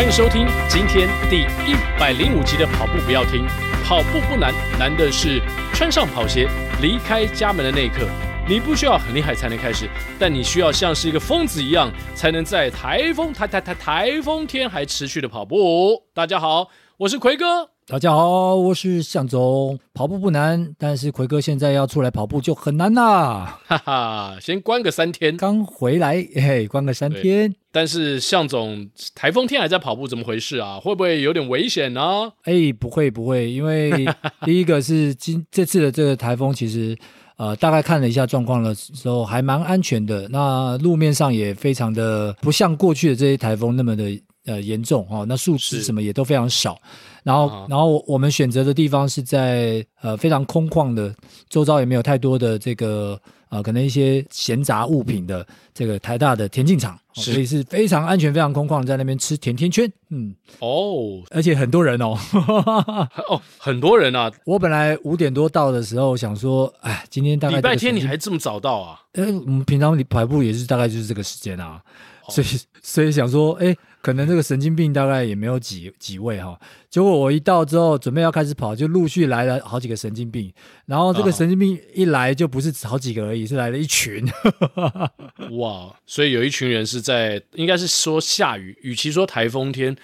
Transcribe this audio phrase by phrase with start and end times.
[0.00, 3.44] 欢迎收听今天第一百零五集的跑步不要停，
[3.84, 5.42] 跑步不难，难的是
[5.74, 6.48] 穿上跑鞋
[6.80, 8.08] 离开家门的那一刻。
[8.48, 9.86] 你不需要很厉害才能开始，
[10.18, 16.02] 但你需要像是一个疯子一样，才能在台风台台台台风天还持续的跑步。
[16.14, 17.68] 大家好，我是奎哥。
[17.86, 19.78] 大家好，我是向总。
[19.92, 23.60] 跑步不难，但是奎哥现在要出来跑步就很难啦。
[23.66, 27.54] 哈哈，先关个三天，刚回来，嘿，关个三天。
[27.72, 30.78] 但是向总，台风天还在跑步，怎么回事啊？
[30.80, 32.32] 会不会有点危险呢？
[32.44, 33.90] 哎，不会不会，因为
[34.44, 36.96] 第一个是今这次的这个台风，其实
[37.36, 40.28] 呃大概看了一下状况的时候，还蛮安全的。
[40.28, 44.20] 那路面上也非常的不像过去的这些台风那么的。
[44.46, 46.80] 呃，严重哦，那树枝什么也都非常少，
[47.22, 51.14] 然后，啊、然后我们选择的地方是在呃非常空旷的，
[51.50, 62.16] 周遭也没有太多的这个呃可能一些闲杂物品的这个台大的田径场，所以是非常安全、非常空旷，在那边吃甜甜圈，嗯，哦，而且很多人哦，
[63.28, 69.00] 哦，很多人啊，我本来五点多到的时候想说，哎，今天大概礼拜天你还这么早到啊？
[69.12, 71.82] 呃，我们平常你跑步也是大概就是这个时间啊，哦、
[72.30, 72.46] 所以
[72.82, 73.76] 所以想说，哎。
[74.02, 80.50] 可能这个神经病大概也没有几几位哈，结果我一到之后，准备要开始跑，就陆续来了好几个神经病，
[80.86, 84.26] 然后这个神经病一来就不是好几个而已，是来了一群。
[85.58, 85.94] 哇！
[86.06, 89.94] 所以有一群人是在，应该是说下雨，与其说台风天，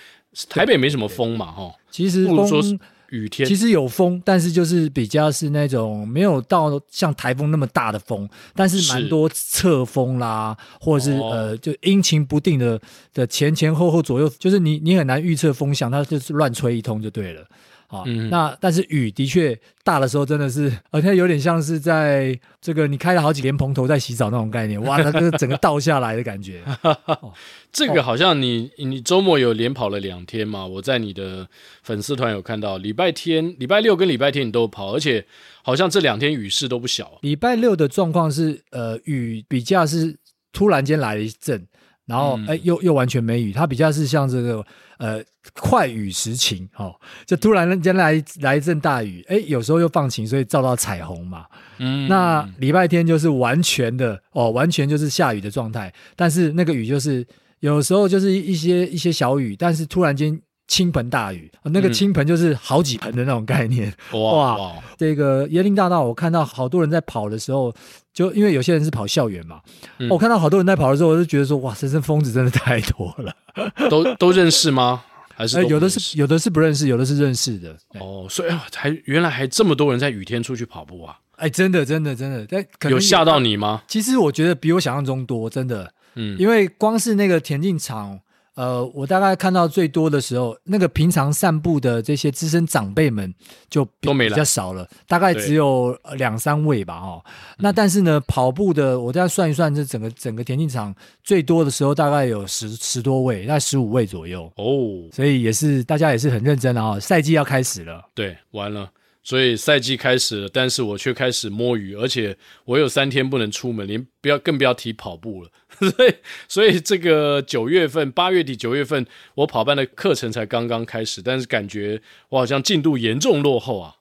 [0.51, 2.79] 台北没什么风嘛哈，其实风。
[3.11, 3.49] 雨天。
[3.49, 12.81] 其实有风，但是就是比较是那种没有到像台风那么大的风，但是蛮多侧风啦，或者是、哦、呃就阴晴不定的
[13.12, 17.47] 的前前后后左右，就是你你很难预测风向，它就是乱吹一通就对了。
[17.89, 26.62] 啊，嗯、那但是雨的确大的时候真的是，而且有点像是在这个你开了好几年蓬头在洗澡那种概念，哇，那个整个倒下来的感觉。
[26.83, 27.33] 哦、
[27.73, 30.66] 这个好像你你周末有连跑了两天嘛？
[30.66, 31.49] 我在你的
[31.83, 35.25] 粉丝团有看到，礼拜天、礼拜六跟礼拜天你都跑，而且
[35.62, 37.19] 好像这两天雨势都不小。
[37.22, 40.16] 礼拜六的状况是，呃，雨比较是
[40.53, 41.66] 突然间来了一阵。
[42.06, 44.65] 然后，哎、嗯，又又完全没雨，它比较是像这个，
[44.99, 45.22] 呃，
[45.61, 46.94] 快雨时晴，哦，
[47.27, 51.47] 就突然间来来一阵大雨，哎，有时候又放晴，所以照到彩虹嘛。
[51.78, 57.27] 嗯，那礼拜天就是完全的，哦，完全就是下雨的状态，但是那个雨就是
[57.61, 60.41] 有时候就是一些一些小雨，但是突然间。
[60.69, 63.88] 倾盆大雨，那个倾盆就是好几盆的那种概念。
[64.12, 67.72] 嗯、哇，哇这个椰林大道，我看到好多人在跑的时候，
[68.12, 69.60] 就因为有些人是跑校园嘛，
[69.99, 73.32] 嗯、我看到好多人在跑的时候，我就觉得说，哇，这身疯子真的太多了。
[73.88, 75.05] 都都认识吗？
[75.34, 77.76] 还是、欸、有的是有的是不认识，有的是认识的。
[78.00, 81.16] 哦，所以还原来还这么多人在雨天出去跑步啊？
[81.37, 83.82] 哎、欸，真的真的真的，但有吓到你吗？
[83.87, 85.93] 其实我觉得比我想象中多，真的。
[86.15, 88.19] 嗯，因为光是那个田径场。
[88.56, 93.33] 呃，我大概看到最多的时候，那个平常散步的这些资深长辈们
[93.69, 97.25] 就比，比较少了，大概只有两三位吧，哈。
[97.59, 105.06] 那但是呢，跑步的，我再算一算，这整个整个田径场最多的时候，大概有十十多位，大概十五位左右哦。
[105.12, 108.91] 所以也是大家也是很认真的哈，赛季要开始了，对，完了。
[109.23, 115.50] 所以赛季开始了，但是我却开始摸鱼，而且我有三天不能出门，连不要更不要提跑步了。
[115.97, 116.14] 所以，
[116.48, 122.00] 所以这个九月份、八月底、九月份，我跑班的课程才刚刚开始，但是感觉
[122.31, 123.97] 我好像进度严重落后啊！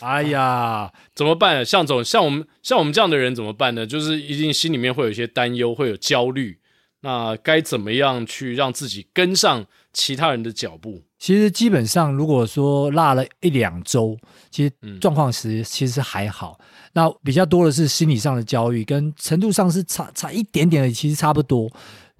[0.00, 1.64] 哎呀， 怎么办？
[1.64, 3.86] 向总，像我们像我们这样的人怎么办呢？
[3.86, 6.58] 就是一定心里面会有一些担忧，会有焦虑。
[7.00, 11.02] 那该怎么样去让自己跟上其他人的脚步？
[11.18, 14.16] 其实基本上，如果说落了一两周，
[14.50, 16.58] 其实状况是其实还好。
[16.92, 21.70] 那比较多的是心理上的焦虑，跟程度上是差差一点点的，其实差不多。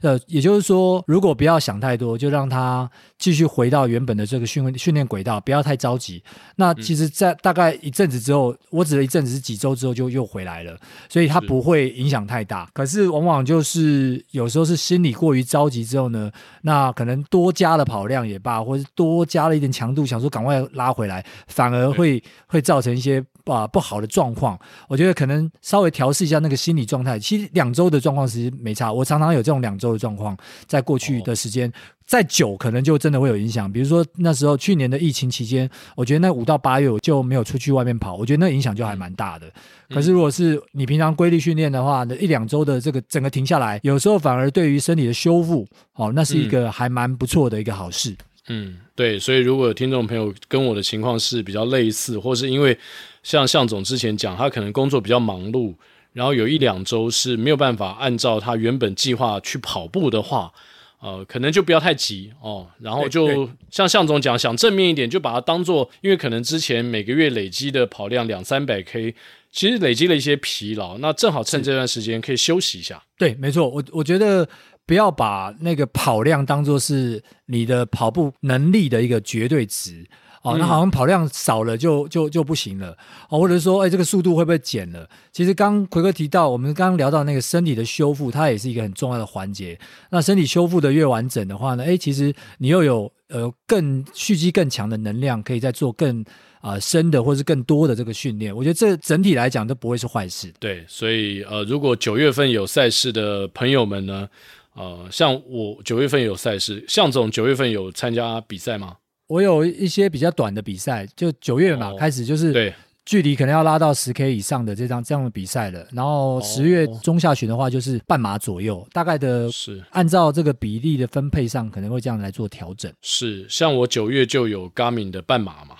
[0.00, 6.22] 呃，也就是说，如果不要想太多，就让他继续回到原本的这个训训练轨道，不要太着急。
[6.54, 10.78] 那其实，在大概一阵子之后，我指的一阵子是几周之后就又回来了，
[11.08, 12.64] 所以它不会影响太大。
[12.66, 12.70] 是。
[12.74, 16.30] 可是往往就是有时候是心理过于着急之后呢，
[16.62, 23.20] 那可能多加了跑量也罢，或者多加了一点强度，想说赶快拉回来，反而会会造成一些。
[23.52, 24.58] 啊，不好的状况，
[24.88, 27.18] 我觉得可能稍微调试一下那个心理状态。
[27.18, 30.36] 其实两周的状况其实没差，我常常有这种两周的状况，
[30.66, 31.72] 在过去的时间
[32.06, 33.70] 再久，可能就真的会有影响。
[33.70, 39.50] 比如说那时候去年的疫情期间，我觉得那五到八月我就没有出去外面跑，我觉得那影响就还蛮大的。
[39.90, 48.10] 可是如果是你平常规律训练的话，那一两周的这个整个停下来，有时候反而对于身体的修复，哦，那是一个还蛮不错的一个好事。
[48.10, 48.16] 嗯，
[48.48, 52.76] 嗯对，所以如果有听众朋友跟我的情况是比较类似，或是因为
[53.22, 55.74] 像向总之前讲，他可能工作比较忙碌，
[56.12, 60.52] 然后有一两周是没有办法按照他原本计划去跑步的话，
[61.00, 62.66] 呃，可能就不要太急哦。
[62.80, 69.14] 然后就像向总讲，想正面一点，就把它当做，因为可能之前每个月累积的跑量两三百 K，
[69.52, 73.00] 其实累积了一些疲劳，那正好趁这段时间可以休息一下。
[73.16, 74.48] 对，没错，我我觉得
[74.88, 80.06] 不要把那个跑量当做是你的跑步能力的一个绝对值。
[80.42, 82.96] 哦，那好像跑量少了就就就不行了
[83.28, 85.06] 哦，或者说，哎，这个速度会不会减了？
[85.32, 89.78] 其实刚奎哥提到，我们刚刚聊到那个身体的修复，它也是一个很重要的环节。
[90.10, 96.20] 那身体修复的越完整的话呢，哎，其实你又有呃更蓄积更强的能量，可以再做更
[96.60, 98.54] 啊、呃、深的或是更多的这个训练。
[98.54, 100.54] 我觉得这整体来讲都不会是坏事。
[100.60, 104.28] 对，所以呃，如果九月份有赛事的朋友们呢，
[104.78, 108.96] 呃，像我九月份有赛事，向总九月份有参加比赛吗？
[109.26, 112.72] 我有一些比较短的比赛，就九月嘛、哦、开始，就是对
[113.04, 115.86] 距离可能要拉到十 K 以上的这张这样的比赛了。
[115.92, 122.92] 然后十月中下旬的话，就是半马左右，大概的是按照这个比例的分配上，可能会这样来做调整。
[123.02, 125.76] 是，像我九月就有 Garmin 的半马嘛，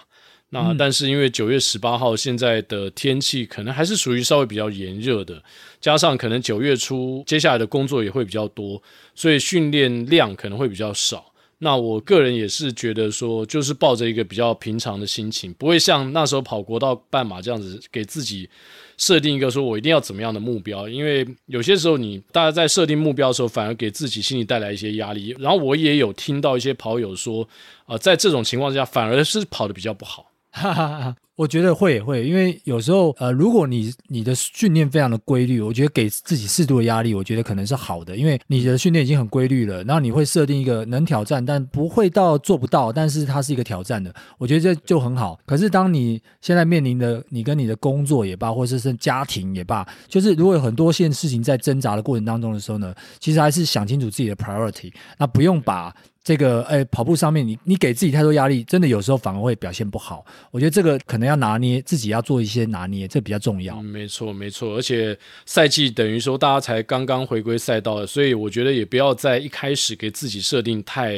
[0.51, 5.43] 那但是因为九月十八号现在的天气可能还是属于稍微比较炎热的，
[5.81, 8.83] 加上可能九月初接下来的工作也会比较多，
[9.15, 11.27] 所以训练量可能会比较少。
[11.61, 18.49] 那我个人也是觉得说，就是抱着一个比较平常的心情，不会像那时候跑国道半马这样子，给自己
[18.97, 20.89] 设定一个说我一定要怎么样的目标。
[20.89, 25.35] 因为有些时候你大家在设定目标的时候，反而给自己心里带来一些压力。
[25.41, 27.47] 然后我也有听到一些跑友说，
[27.87, 30.31] 呃，在这种情况下，反而是跑得比较不好。
[30.51, 31.17] 哈哈哈。
[31.37, 45.39] 我觉得会会，因为有时候，呃，如果你你的训练非常的规律，我觉得给自己适度的压力，我觉得可能是好的，因为你的训练已经很规律了，然后你会设定一个能挑战，但不会到做不到，但是它是一个挑战的，我觉得这就很好。
[45.47, 55.95] 可是当你现在面临的，你跟你的工作也罢，或者是家庭也罢，就是如果有很多件事情在挣扎的过程当中的时候呢，其实还是想清楚自己的 priority，那不用把。
[56.29, 60.23] 这个哎，跑步上面你你给自己太多压力，真的有时候反而会表现不好。
[60.51, 63.75] 我觉得这个可能要拿捏，自己要做一些拿捏，这比较重要。
[63.77, 71.15] 嗯，没错没错，而且赛季等于说大家才刚刚回归赛道，所以我觉得也不要在一开始给自己设定太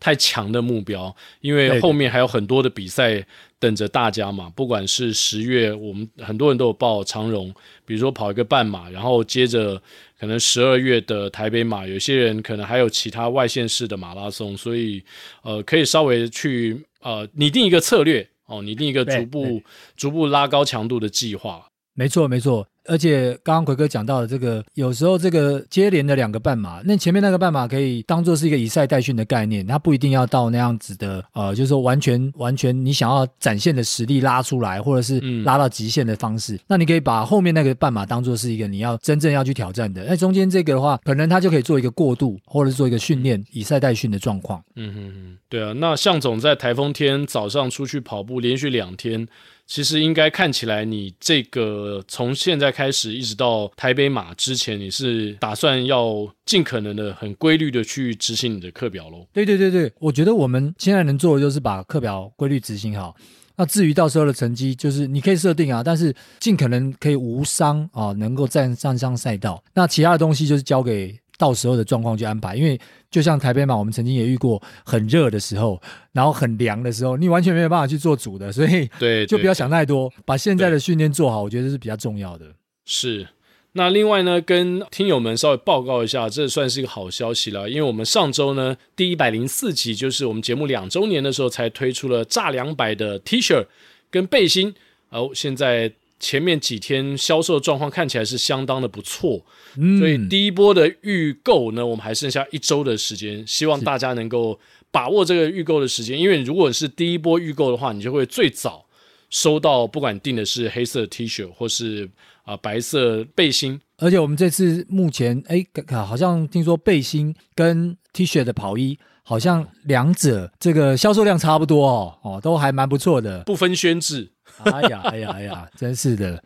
[0.00, 3.24] 太强的目标，因为后面还有很多的比赛。
[3.60, 7.52] 等着大家嘛，不管是十月，我们很多人都有报长荣，
[7.84, 9.82] 比如说跑一个半马，然后接着
[10.18, 15.02] 可能十二月的台北马，有些人可能还有其他外县市的马拉松，所以
[15.42, 19.62] 呃，可以稍微去呃拟定一个策略哦，拟定一个逐步
[19.96, 21.64] 逐步拉高强度的计划。
[21.94, 22.66] 没错，没错。
[22.88, 44.62] 而且刚刚奎哥讲到的这个，有时候这个接连的两个半马，那前面那个半马可以当做是一个以赛代训的概念，它不一定要到那样子的，呃，就是说完全完全你想要展现的实力拉出来，或者是拉到极限的方式，那你可以把后面那个半马当做是一个你要真正要去挑战的，那中间这个的话，可能它就可以做一个过渡，或者是做一个训练，以赛代训的状况。
[44.76, 49.28] 嗯嗯嗯，对啊，那向总在台风天早上出去跑步，连续两天。
[49.68, 59.26] 其实应该看起来，你这个从现在开始一直到台北马之前，你是打算要尽可能的很规律的去执行你的课表喽？
[59.30, 63.14] 对对对对，我觉得我们现在能做的就是把课表规律执行好。
[63.56, 69.62] 那至于到时候的成绩，就是你可以设定啊，但是尽可能可以无伤啊，能够站站上赛道。
[69.74, 71.14] 那其他的东西就是交给。
[71.38, 72.78] 到时候的状况去安排，因为
[73.10, 75.80] 就像台北嘛，我们曾经也遇过很热的时候，
[76.12, 82.46] 然后很凉的时候，你完全没有办法去做主的，所以对，就不要想太多，把现在的训练做好，我觉得是比较重要的。
[82.84, 83.28] 是，
[83.72, 93.64] 那另外呢，跟听友们稍微报告一下，这算是一个好消息了，因为我们上周呢，第一百零四集，就是我们节目两周年的时候，才推出了炸两百的 T 恤
[94.10, 94.74] 跟背心，
[95.10, 95.92] 哦，现在。
[96.20, 99.44] 前面几天销售状况看起来是相当的不错，
[99.76, 104.58] 嗯，所以第一波的预购呢，我们还剩下一周的时间，希望大家能够
[104.90, 108.86] 把握这个预购的时间，因为如果是第一波预购的话，你就会最早
[109.30, 112.06] 收到，不管订的是黑色 T 恤或是
[112.42, 115.64] 啊、呃、白色背心，而且我们这次目前哎，
[116.04, 124.30] 好像听说背心跟 T 恤的跑衣，好像两者这个销售量差不多哦，哦，都还蛮不错的，不分轩輊。
[124.64, 126.42] 哎呀，哎呀，哎呀，真是的。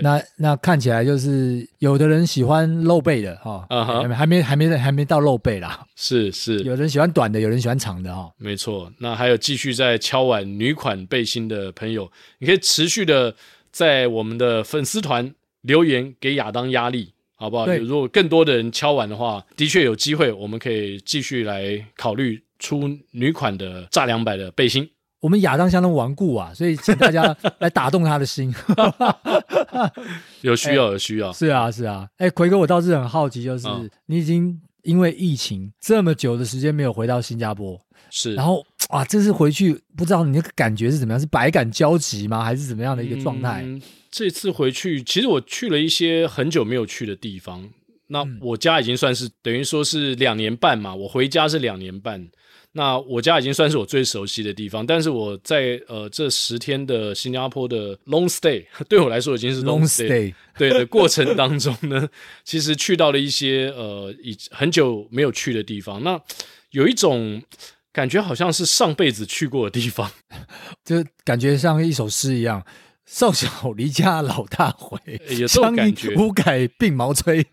[0.00, 5.84] 那那看起来就是有的人喜欢露背的哈，啊哈，还没还没还没到露背啦。
[5.96, 8.32] 是是，有人喜欢短的，有人喜欢长的哈。
[8.38, 13.34] 没错，那还有继续在敲碗女款背心的朋友，你可以持续的
[13.70, 17.66] 在我们的粉丝团留言给亚当压力，好不好？
[17.66, 24.88] 如果更多的人敲碗的话，的确有机会，我们可以继续来考虑出女款的炸两百的背心。
[25.22, 28.52] 我们亚当相当顽固啊，所以请大家来打动他的心。
[30.42, 31.32] 有需要，有需要。
[31.32, 32.08] 是啊，是啊。
[32.16, 33.68] 哎，奎哥，我倒是很好奇，就是
[34.06, 41.20] 你已经因为疫情这么久的时间没有回到新加坡，是，然后啊，这次回去不知道你那个感觉是怎么样？
[41.20, 42.42] 是百感交集吗？
[42.42, 43.62] 还是怎么样的一个状态？
[43.64, 47.70] 嗯，这次回去，其实我去了一些很久没有去的地方。
[48.08, 52.28] 那我家已经算是等于说是两年半嘛，我回家是两年半。
[52.74, 62.08] 那我家已经算是我最熟悉的地方，但是我在呃这十天的新加坡的 long stay， 对我来说已经是 long stay, long stay 对的过程当中呢，
[62.44, 66.18] 其实去到了一些呃已很久没有去的地方，那
[66.70, 67.42] 有一种
[67.92, 70.10] 感觉好像是上辈子去过的地方，
[70.82, 72.64] 就感觉像一首诗一样，
[73.04, 74.98] 少小离家老大回，
[75.28, 77.44] 有这种感觉，无改鬓毛衰。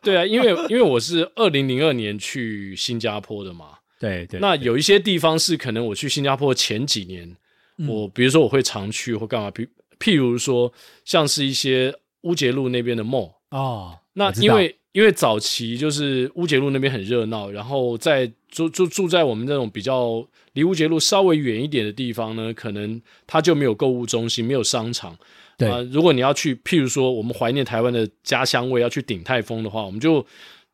[0.00, 3.66] 对啊，因为因为我是二零零二年去新加坡的嘛。
[4.04, 7.36] 对对，那有一些地方是可能我去新加坡前几年，
[7.78, 9.66] 嗯、我比如说我会常去或干嘛，譬
[9.98, 10.72] 譬如说
[11.04, 25.16] 像是一些乌节路那边的 mall 哦，那因为因为早期就是乌节路那边很热闹，然后在住住住在我们那种比较离乌节路稍微远一点的地方呢，可能它就没有购物中心，没有商场。
[25.56, 30.24] 对、呃，如果你要去，譬如说我们怀念台湾的家乡味，要去鼎泰丰的话，我们就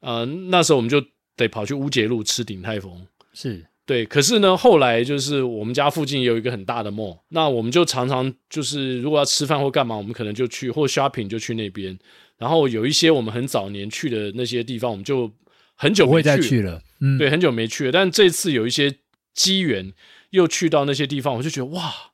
[0.01, 1.03] 呃那时候我们就
[1.37, 3.07] 得跑去乌节路吃鼎泰丰。
[3.33, 11.99] 是对，可是呢，后来就是我们家附近有一个很大的 mall，那我们就常常就是如果要吃饭或干嘛，我们可能就去或 shopping 就去那边。
[12.39, 15.31] 然后有一些我们很早年去的那些地方，我们就
[15.75, 16.83] 很久没去，不会再去了。
[17.01, 17.93] 嗯，对，很久没去了。
[17.93, 18.95] 但这次有一些
[19.35, 19.93] 机缘
[20.31, 22.10] 又去到那些地方，我就觉得哇。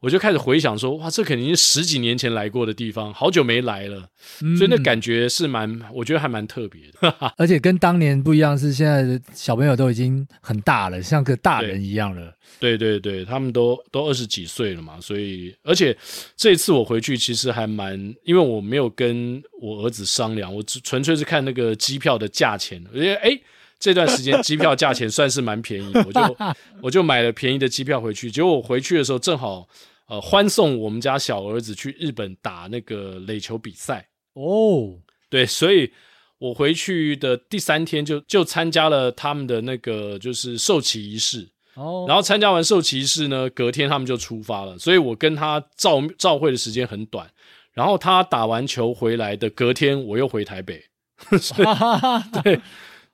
[0.00, 4.08] 我就开始回想说，哇，这肯定是十几年前来过的地方，好久没来了，
[4.42, 7.14] 嗯、所以那感觉是蛮，我觉得还蛮特别的。
[7.36, 12.34] 而且跟当年不一样，是现在的小朋友都已经很大了，像个大人一样了。
[12.58, 15.94] 对对对，他们都都二十几岁了嘛，所以而且
[16.34, 23.38] 这一次我回去其实还蛮，因为我没有跟我儿子商量，我只纯粹是看那个机票的价钱，我觉得哎，
[23.78, 26.36] 这段时间机票价钱算是蛮便宜，我就
[26.84, 28.30] 我就买了便宜的机票回去。
[28.30, 29.68] 结果我回去的时候正好。
[30.10, 34.98] 呃，欢送我们家小儿子去日本打那个垒球比赛哦，
[35.28, 35.92] 对，所以
[36.38, 47.30] 我回去的第三天就就参加了他们的那个就是授旗仪式哦，然后参加完授旗仪式呢，隔天他们就出发了，所以我跟他照照会的时间很短，
[47.72, 50.82] 然后他打完球回来的隔天我又回台北，
[52.42, 52.60] 对，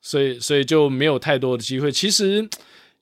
[0.01, 1.93] 所以所以就没有太多的机会。
[1.93, 2.49] 其实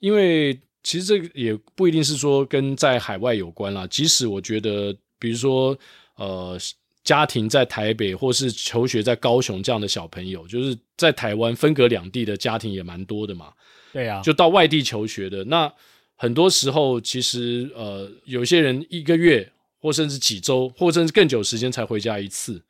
[0.01, 0.61] 因为。
[0.85, 3.87] 其实这个也不一定是说跟在海外有关啦。
[3.87, 5.77] 即使我觉得，比如说，
[6.17, 6.57] 呃，
[7.03, 13.53] 家庭在台北或是求学在高雄这样的小朋友，就是在台湾分隔两地的家庭也蛮多的嘛。
[13.95, 15.73] 对啊，就到外地求学的，那
[16.17, 19.51] 很多时候其实呃，有些人一个月
[19.81, 22.63] 或甚至几周，或甚至更久时间才回家一次。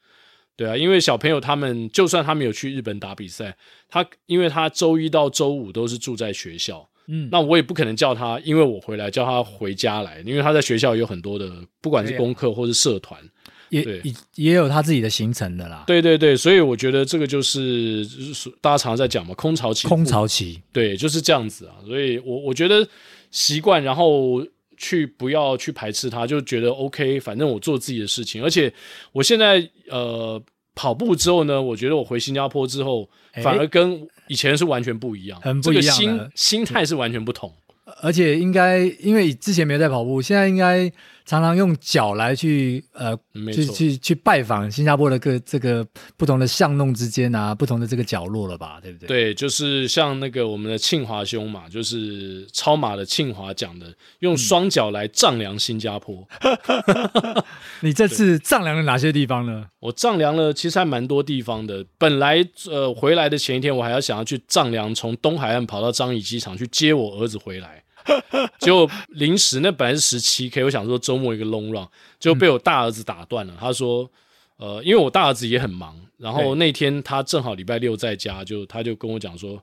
[0.57, 3.57] 对啊，因为小朋友他们就算他没有去日本打比赛，
[3.89, 6.89] 他因为他周一到周五都是住在学校。
[7.07, 13.21] 嗯，那我也不可能叫他，因为我回来叫他回家来，因为他在学校有很多的，不管是功课或是社团，
[13.69, 15.85] 也也也有他自己的行程的啦。
[15.87, 19.87] 对对对，所以我觉得这个就是，就是大家常常在讲嘛，空巢期。
[19.87, 21.77] 空巢期，对，就是这样子啊。
[21.87, 22.87] 所以我我觉得
[23.31, 24.47] 习惯，然后
[24.77, 28.43] 去不要去排斥他，就觉得 OK，反正我做自己的事情。
[28.43, 28.73] 而且
[29.13, 30.43] 我现在呃
[30.75, 33.09] 跑步之后呢，我觉得我回新加坡之后，
[33.43, 34.07] 反而跟。
[34.27, 37.53] 以前是完全不一样，很不一样，这个心心态是完全不同。
[38.01, 40.91] 而且应该，因为之前没有在跑步，现在应该
[41.25, 43.17] 常常用脚来去呃，
[43.53, 49.07] 去去去拜访新加坡的各这个不同的巷弄之间啊，不同的这个角落了吧，对不对？
[49.07, 53.87] 对，就是像那个我们的庆华兄嘛，就是超马的庆华讲的，
[54.19, 56.27] 用双脚来丈量新加坡。
[56.41, 57.45] 嗯、
[57.81, 59.67] 你这次丈量了哪些地方呢？
[59.81, 61.85] 我丈量了，其实还蛮多地方的。
[61.97, 67.84] 本来呃回来的前一天，我还要想要去丈量从东海岸跑到樟宜机场去接我儿子回来。
[68.61, 71.89] 结果临时那本来是十七 K，我想说周末一个 long run，
[72.21, 73.55] 就被我大儿子打断了。
[73.55, 74.11] 嗯、他说
[74.59, 79.59] ：“呃，因为我大儿子也很忙，然后那天他正好礼拜六在家，就他就跟我讲说，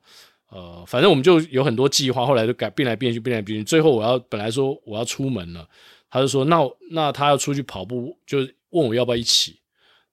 [0.49, 3.63] 呃，反正我们就有很多计划，后来就改变来变去，变来变去。
[3.63, 5.67] 最后我要本来说我要出门了，
[6.09, 6.59] 他就说那
[6.91, 8.39] 那他要出去跑步，就
[8.71, 9.59] 问我要不要一起，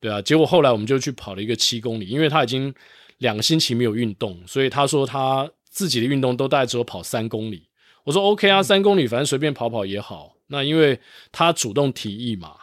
[0.00, 0.20] 对啊。
[0.20, 2.75] 结果后来我们就去跑了一个七公里，因为他已经
[3.18, 7.64] 两个星期没有运动，所以他说他自己的运动都大概只有跑三公里。”
[8.09, 10.35] 我说 OK 啊，三公里反正随便跑跑也好。
[10.47, 10.99] 那因为
[11.31, 12.55] 他主动提议嘛，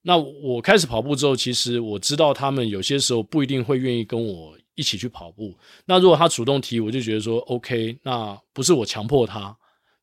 [0.00, 5.54] 那我开始跑步之后，其实我知道他们有些时候不一定会愿意跟我一起去跑步。
[5.84, 9.54] 那如果他主动提，我就觉得说 OK，那不是我强迫他，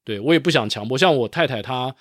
[0.04, 0.96] 对，我也不想强迫。
[0.96, 1.92] 像我太太她，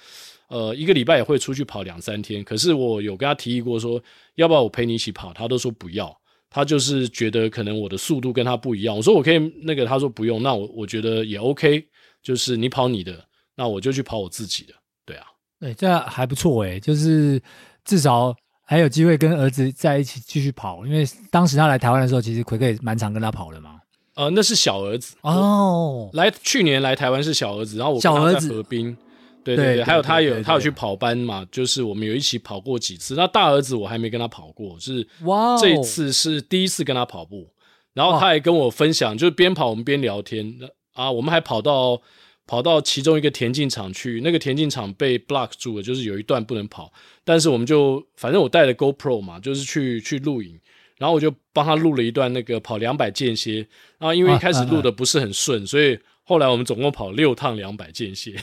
[0.49, 3.99] 呃，一个礼拜也会出去跑两三天，可是我有跟他提议过说，
[4.35, 6.15] 要不要我陪你一起跑，他都说不要。
[6.51, 8.95] 他就是觉得可能我的速度跟他不一样。
[8.95, 10.43] 我说我可以那个，他说不用。
[10.43, 11.83] 那我我觉得也 OK，
[12.23, 13.25] 就是你跑你的，
[13.57, 14.75] 那我就去跑我自己的。
[15.05, 15.27] 对啊，
[15.59, 17.41] 对，这还不错哎，就是
[17.85, 18.35] 至少
[18.65, 20.87] 还有机会跟儿子在一起继续跑。
[20.87, 23.81] 因为当时他来台湾的时候，其实奎哥也蛮常跟他跑的嘛。
[24.15, 28.97] 呃，那是小儿子哦，来去年来台湾是小儿子，然后我小儿子河滨。
[29.45, 33.15] 对对对，对对对，还有他有他有去跑班嘛，就是我们有一起跑过几次。
[33.15, 37.49] 那大儿子我还没跟他跑过，是哇，这一次是第一次跟他跑步。
[37.95, 40.59] 然后他还跟我分享，就是边跑我们边聊天。
[40.99, 42.02] 啊，我们还跑到
[42.47, 46.93] 跑到其中一个田径场去，那个田径场被 block 住了，就是有一段不能跑。
[47.25, 50.59] 但是我们就反正我带了 GoPro 嘛，就是去去录影，
[50.99, 53.67] 然后我就帮他录了一段那个跑两百间歇。
[53.99, 55.99] 然后因为一开始录的不是很顺，所以。
[56.28, 58.37] 后来我们总共跑六趟两百间歇。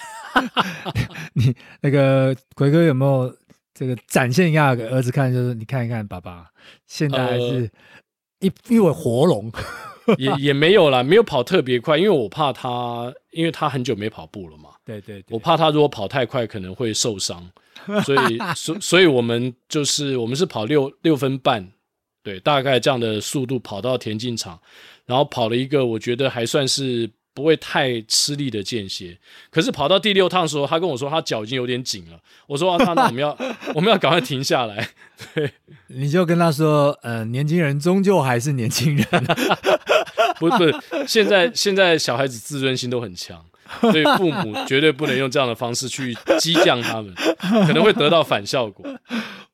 [1.38, 3.32] 你那个鬼哥有没有
[3.76, 5.32] 这个展现一下给儿子看？
[5.32, 6.48] 就是你看一看，爸爸
[6.88, 7.70] 现在还是
[8.40, 9.52] 一一尾活龙。
[10.18, 14.70] 也也没有啦，没有跑特别快，因为我怕他，因为他很久没跑步了嘛。
[14.86, 17.50] 对对对，我怕他如果跑太快可能会受伤，
[18.04, 21.68] 所以 所所以我们就是我们是跑六六分半，
[22.24, 24.60] 对，大概这样的速度跑到田径场，
[25.06, 27.10] 然后跑了一个我觉得还算是。
[27.36, 29.20] 不会太吃力的间歇，
[29.52, 32.18] 可是跑到第六趟的时候，他跟我说他脚已经有点紧了。
[32.48, 33.38] 我说啊，那那我们要
[33.76, 34.88] 我们要赶快停下来。
[35.34, 35.52] 对，
[35.88, 39.06] 你就跟他说，呃，年轻人终究还是年轻人。
[40.40, 40.58] 不不，
[41.08, 43.44] 现在现在小孩子自尊心都很强，
[43.82, 47.14] 所以父母 绝对不能用这样的方式去激将他们，
[47.68, 48.86] 可能会得到反效果。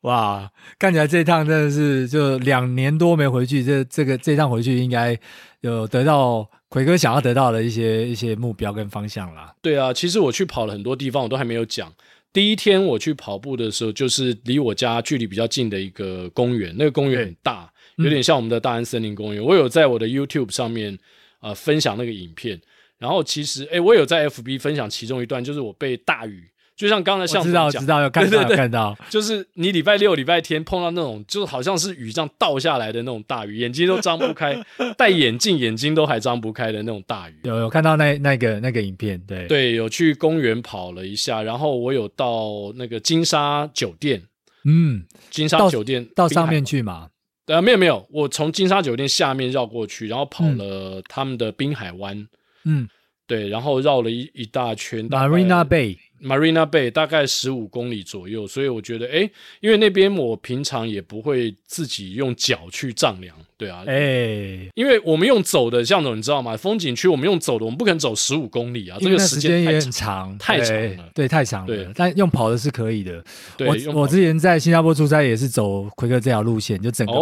[0.01, 5.17] 哇，看起来这一趟真的是就两年多没回去，这这个这趟回去应该
[5.61, 6.49] 有得到。
[6.71, 9.53] 奎哥想要得到的一些一些目标跟方向啦。
[9.61, 11.91] 对啊，其实我去跑了很多地方，我都还没有讲。
[12.31, 17.69] 第一天我去跑步的时候，就是离我家距离比较近的一个公园，那个公园很大，
[18.03, 19.43] 有点像我们的大安森林公园。
[19.43, 20.97] 嗯、我有在我的 YouTube 上面
[21.41, 22.59] 呃分享那个影片，
[22.97, 26.49] 然后其实诶，我有在 FB 分享其中一段，就是我被大雨。
[26.73, 34.59] 就像刚才像知道知道有看到 有看到，就是你礼拜六礼拜天碰到那种，就是好像是雨这样倒下来的那种大雨，眼睛都张不开，
[34.97, 37.35] 戴眼镜眼睛都还张不开的那种大雨。
[37.43, 44.23] 有有看到那那个那个影片，对对，有去公园跑了一下，然后我有到那个金沙酒店，
[44.65, 47.09] 嗯，金沙酒店到，到上面去嘛？
[47.47, 52.27] 呃，没有没有，我从金沙酒店下面绕过去，然后跑了他们的滨海湾，
[52.63, 52.87] 嗯，
[53.31, 55.97] 对，然后绕了一一大圈，Marina Bay。
[56.21, 59.27] Marina Bay 大概十五公里左右，所以我觉得，哎，
[59.59, 66.55] 因为那边我平常也不会自己用脚去丈量，对啊，哎，因为我们用走的，像总你知道吗？
[66.55, 71.91] 风景区我们用走的，我们不可能走十五公里啊，这个时间也很长，太长了，对，太长了。
[71.95, 73.23] 但用跑的是可以的。
[73.57, 77.13] 对，我我之前在新加坡出差也是走奎克这条路线，就整个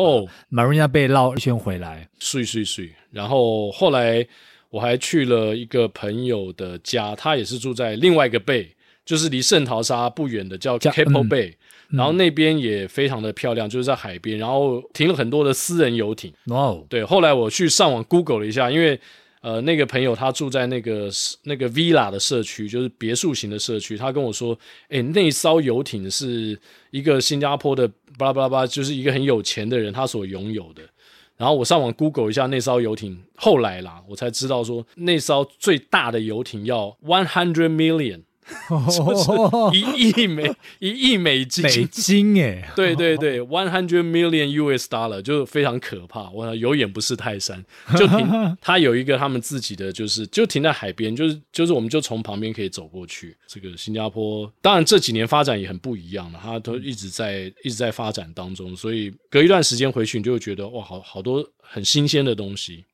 [0.51, 2.91] Marina Bay 绕一圈回来，睡睡睡。
[3.11, 4.27] 然后后来
[4.69, 8.67] 我还去了一个朋友的家，他也是住在另外一个 bay。
[9.05, 11.49] 就是离圣淘沙不远的叫 Capel Bay，
[11.89, 16.31] 嗯，然后那边也非常的漂亮，就是在海边，然后停了很多的私人游艇。
[16.45, 18.99] 哦，对，后来我去上网 Google 了一下，因为
[19.41, 21.09] 呃那个朋友他住在那个
[21.41, 24.55] 那个 Villa 的社区，就是别墅型的社区，他跟我说，
[24.89, 26.55] 哎，那艘游艇是
[26.91, 30.83] 一个新加坡的巴拉巴拉巴，就是一个很有钱的人他所拥有的。
[31.39, 38.23] 然后我上网 Google 一下那艘游艇，后来啦，我才知道说那艘最大的游艇要 one hundred million。
[39.73, 46.29] 一亿美 一亿美金，美金哎，对对对，one hundred million US dollar 就非常可怕。
[46.29, 47.63] 我有眼不识泰山，
[47.97, 48.27] 就停，
[48.61, 53.35] 他有一个他们自己的，就是就停在海边，就是就是我们就从旁边可以走过去。
[53.47, 62.85] 这个新加坡当然这几年发展也很不一样了，它都一直在一直在发展当中，所以隔一段时间回去，你就会觉得哇，好好多很新鲜的东西。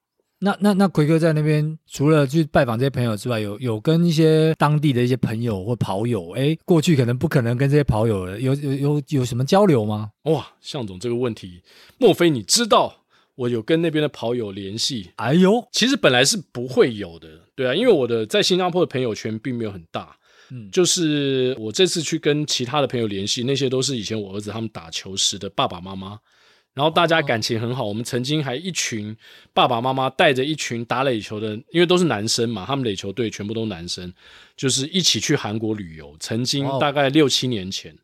[0.46, 10.12] 那那那奎哥在那边除了去拜访这些朋友之外，有有跟一些当地的一些朋友或跑友，哎，过去可能不可能跟这些跑友有有有有什么交流吗？
[10.26, 11.64] 哇，向总这个问题，
[11.98, 12.96] 莫非你知道
[13.34, 15.10] 我有跟那边的跑友联系？
[15.16, 20.16] 哎呦，其实本来是不会有的，对啊，因为我的在新加坡的朋友圈并没有很大，
[20.52, 26.20] 嗯，就是我这次去跟其他的朋友联系，那些都是以前我儿子他们打球时的爸爸妈妈。
[26.76, 29.16] 然后大家感情很好，我们曾经还一群
[29.54, 34.14] 爸爸妈妈带着一群打垒球的，因为都是男生嘛，他们垒球队全部都男生，
[34.58, 36.14] 就是一起去韩国旅游。
[36.20, 37.96] 曾经大概六七年前，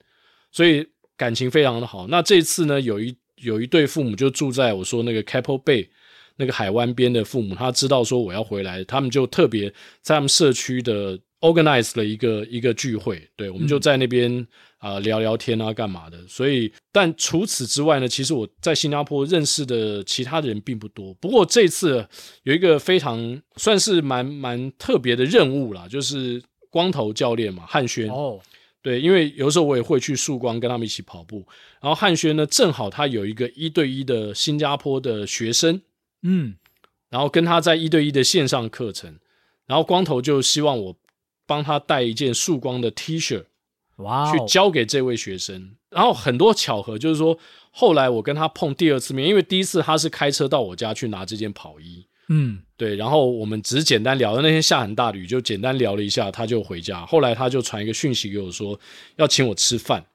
[0.54, 2.08] 所以感情非常的好。
[2.08, 5.90] 那这次呢，有一有一对父母就住在我说那个 Keppel Bay
[6.38, 9.70] 那个海湾边的父母，他知道说我要回来，他们就特别
[10.02, 14.48] 在他们社区的 organize 了一个一个聚会，对，我们就在那边。
[14.82, 16.18] 啊、呃、聊聊天啊干嘛的。
[16.28, 21.14] 所以，但除此之外呢，其实我在新加坡认识的其他的人并不多。
[21.14, 22.06] 不过这次
[22.44, 28.10] 有一个非常算是蛮蛮特别的任务啦，就是光头教练嘛，汉轩。
[28.10, 28.40] 哦，
[28.82, 31.46] 对，因为有时候我也会去曙光跟他们一起跑步。
[31.80, 35.82] 然后汉轩呢，正好他有一个一对一的新加坡的学生，
[36.24, 36.56] 嗯，
[37.10, 39.20] 然后跟他在一对一的线上课程。
[39.68, 40.98] 然后光头就希望我
[41.46, 43.46] 帮他带一件曙光的 T 恤，
[44.02, 45.76] 哇，去交给这位学生。
[45.90, 47.38] 然后很多巧合，就是说
[47.72, 52.96] 后来我跟他碰第二次面，因为第一次他是开车到我家去拿这件跑衣，嗯，对。
[52.96, 57.06] 然后我们只是简单聊，那天下很大雨，就简单聊了一下，他就回家。
[57.06, 58.80] 后来他就传一个讯息给我说
[59.18, 60.06] 要请我吃饭。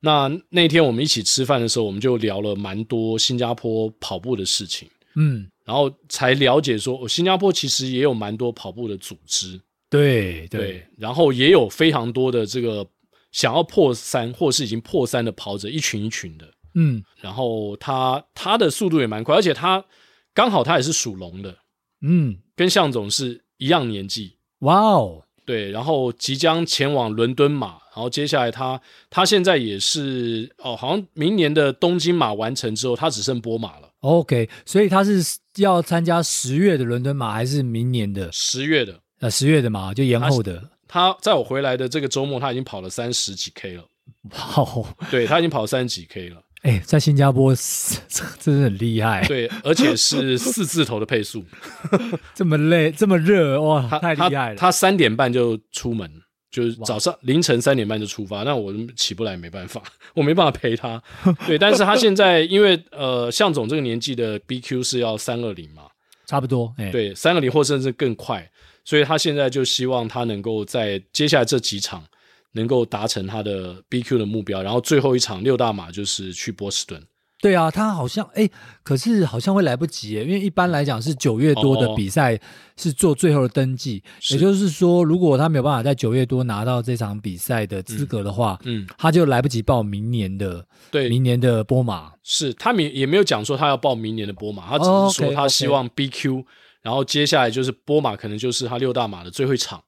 [0.00, 5.46] 那那天我们一起吃饭的时候，我们就聊了蛮多新加坡跑步的事情，嗯。
[5.64, 12.86] 然后才了解说，新加坡其实也有蛮多跑步的组织，对对，对，然后也有非常多的这个
[13.34, 19.84] 想要破三或是已经破三的跑者，一群一群的，嗯，然后他他的速度也蛮快，而且他
[20.32, 21.56] 刚好他也是属龙的，
[22.00, 33.90] 嗯，跟向总是一样年纪，哇哦，对，然后即将前往伦敦马，然后接下来他他现在也是哦，好像明年的东京马完成之后，他只剩波马了。
[33.98, 35.20] OK，所以他是
[35.56, 38.30] 要参加十月的伦敦马，还是明年的？
[38.30, 39.00] 十月的？
[39.18, 40.70] 呃，十月的马就延后的。
[40.94, 43.84] 他，在我回来的这个周末，他已经跑了三十几 K 了。
[44.30, 46.36] 哇，对，他已经跑了三十几 K 了。
[46.62, 47.52] 哎、欸，在新加坡
[48.38, 49.26] 真的很厉害。
[49.26, 51.44] 对，而且是四字头的配速，
[52.32, 54.54] 这么累，这么热，哇，他太厉害了。
[54.54, 56.08] 他三点半就出门。
[56.52, 59.82] 就是早上凌晨三点半就出发，那我起不来，没办法，
[60.14, 61.02] 我没办法陪他。
[61.48, 65.88] 对，但是他现在因为呃，向总这个年纪的 BQ 是要三二零嘛，
[66.26, 68.48] 差不多，欸、对，三二零或甚至更快，
[68.84, 72.04] 所以他现在就希望他能够在接下来这几场
[72.52, 77.02] 能够达成他的 BQ 的目标，然后最后一场六大马就是去波士顿。
[77.42, 78.48] 对啊，他好像哎，
[78.82, 82.40] 可是好像会来不及耶，因为一般来讲是九月多的比赛
[82.74, 92.12] 是做最后的登记，也就是说，如果他没有办法在九月多拿到这场比赛的资格的话，嗯，嗯，他就来不及报明年的，对，明年的波马。
[92.22, 96.44] 是他没也没有讲说他要报明年的波马，他只是说他希望 BQ，哦，
[96.84, 99.82] 然后接下来就是波马，可能就是他六大马的最后一场。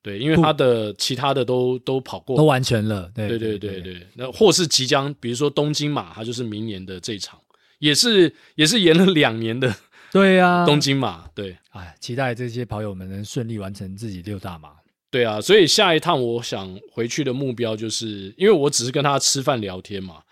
[0.00, 3.10] 对，因为他的其他的都都跑过，都完成了。
[3.12, 7.38] 对对对对对，那或是即将，比如说东京马，它就是明年的这一场，
[7.80, 9.74] 也是也是延了两年的。
[10.12, 14.70] 对呀，东京马，对，哎，期待这些跑友们能顺利完成自己六大马。
[15.10, 20.22] 对啊，所以下一趟我想回去的目标就是，因为我只是跟他吃饭聊天嘛，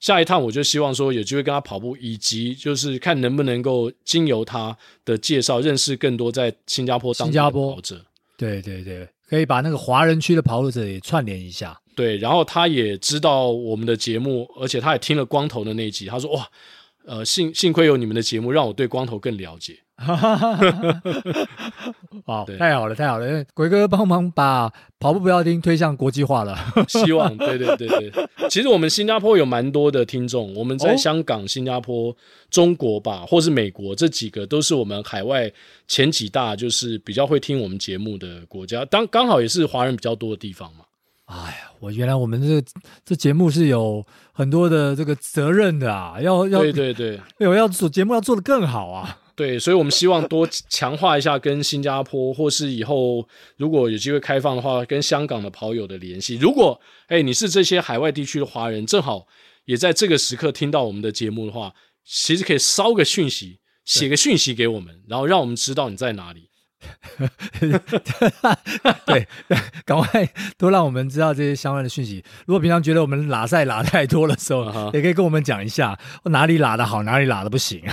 [0.00, 8.04] 下一趟我就希望说有机会跟他跑步，以及就是看能不能够经由他的介绍认识更多在新加坡当地的跑者。
[8.36, 11.78] 对对对，可以把那个华人区的跑者也串联一下。
[11.94, 16.06] 对，然后他也知道我们的节目，而且他也听了光头的那一集。
[16.06, 16.48] 他说：“哇，
[17.04, 21.46] 呃，幸幸亏有你们的节目，让我对光头更了解。”哈哈哈哈哈！
[22.24, 23.44] 好，太好了，太好了！
[23.52, 26.56] 鬼哥帮忙把跑步不要听推向国际化了，
[26.88, 28.28] 希望对对对对。
[28.48, 32.16] 其实我们新加坡有蛮多的听众，我们在香港、哦、新加坡、
[32.50, 35.52] 中国吧，或是美国这几个都是我们海外
[35.86, 38.82] 前几大，就是比较会听我们节目的国家。
[38.86, 40.86] 当刚好也是华人比较多的地方嘛。
[41.26, 42.60] 哎呀，我原来我们这
[43.04, 49.18] 这节目是有很多的这个责任的啊，要要对对对， 有要做节目要做的更好啊。
[49.40, 53.26] 对，所以，我们希望多强化一下跟新加坡，或是以后
[53.56, 56.36] 如果有机会开放的话，跟香港的跑友的联系。
[56.36, 59.26] 如果哎，你是这些海外地区的华人，正好
[59.64, 61.72] 也在这个时刻听到我们的节目的话，
[62.04, 66.50] 其实可以捎个讯息，写个讯息给我们，然后让我们知道你在哪里。
[69.06, 69.26] 对，
[69.84, 72.24] 赶快多让我们知道这些相关的讯息。
[72.46, 74.94] 如果平常觉得我们拉赛拉太多的时候，uh -huh.
[74.94, 77.82] 也可以跟我们讲一下，我哪里拉的好，哪里拉的不行。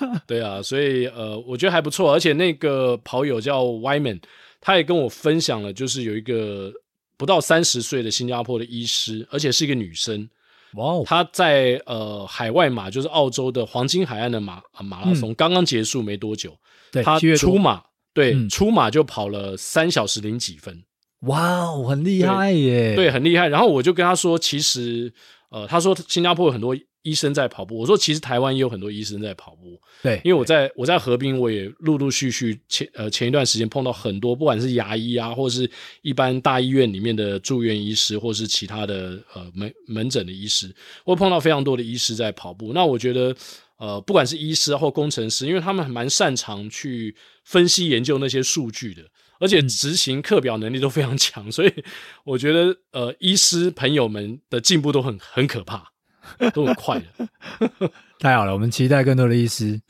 [0.26, 2.12] 对啊，所以呃，我觉得还不错。
[2.12, 4.20] 而且那个跑友叫 Wyman，
[4.60, 6.72] 他也跟我分享了，就是有一个
[7.16, 10.28] 不到三十岁的新加坡的医师，而且是一个女生。
[10.74, 16.56] 哇哦，他在呃海外马，就是澳洲的黄金海岸的马马拉松刚刚结束没多久。
[17.04, 17.82] 他出马，
[18.14, 20.82] 对、嗯，出马就跑了三小时零几分，
[21.20, 22.94] 哇哦，很厉害耶！
[22.94, 23.48] 对，对很厉害。
[23.48, 25.12] 然后我就跟他说，其实，
[25.50, 26.74] 呃，他说新加坡有很多
[27.06, 29.80] 医生在跑步，我说其实台湾也有很多医生在跑步。
[30.02, 35.70] 对，因为我在我在河滨，我也陆陆续续前呃前一段时间碰到很多，不管是牙医啊，或是
[36.02, 42.72] 一般大医院里面的住院医师，或是其他的呃门门诊的医师，我碰到非常多的医师在跑步。
[42.74, 43.34] 那我觉得。
[43.78, 47.14] 呃，不管是医师或工程师，因为他们蛮擅长去
[47.44, 49.02] 分析研究那些数据的
[49.38, 51.70] 而且执行课表能力都非常强，所以
[52.24, 55.92] 我觉得呃，医师朋友们的进步都很很可怕，
[56.52, 57.90] 都很快的。
[58.18, 59.80] 太好了，我们期待更多的医师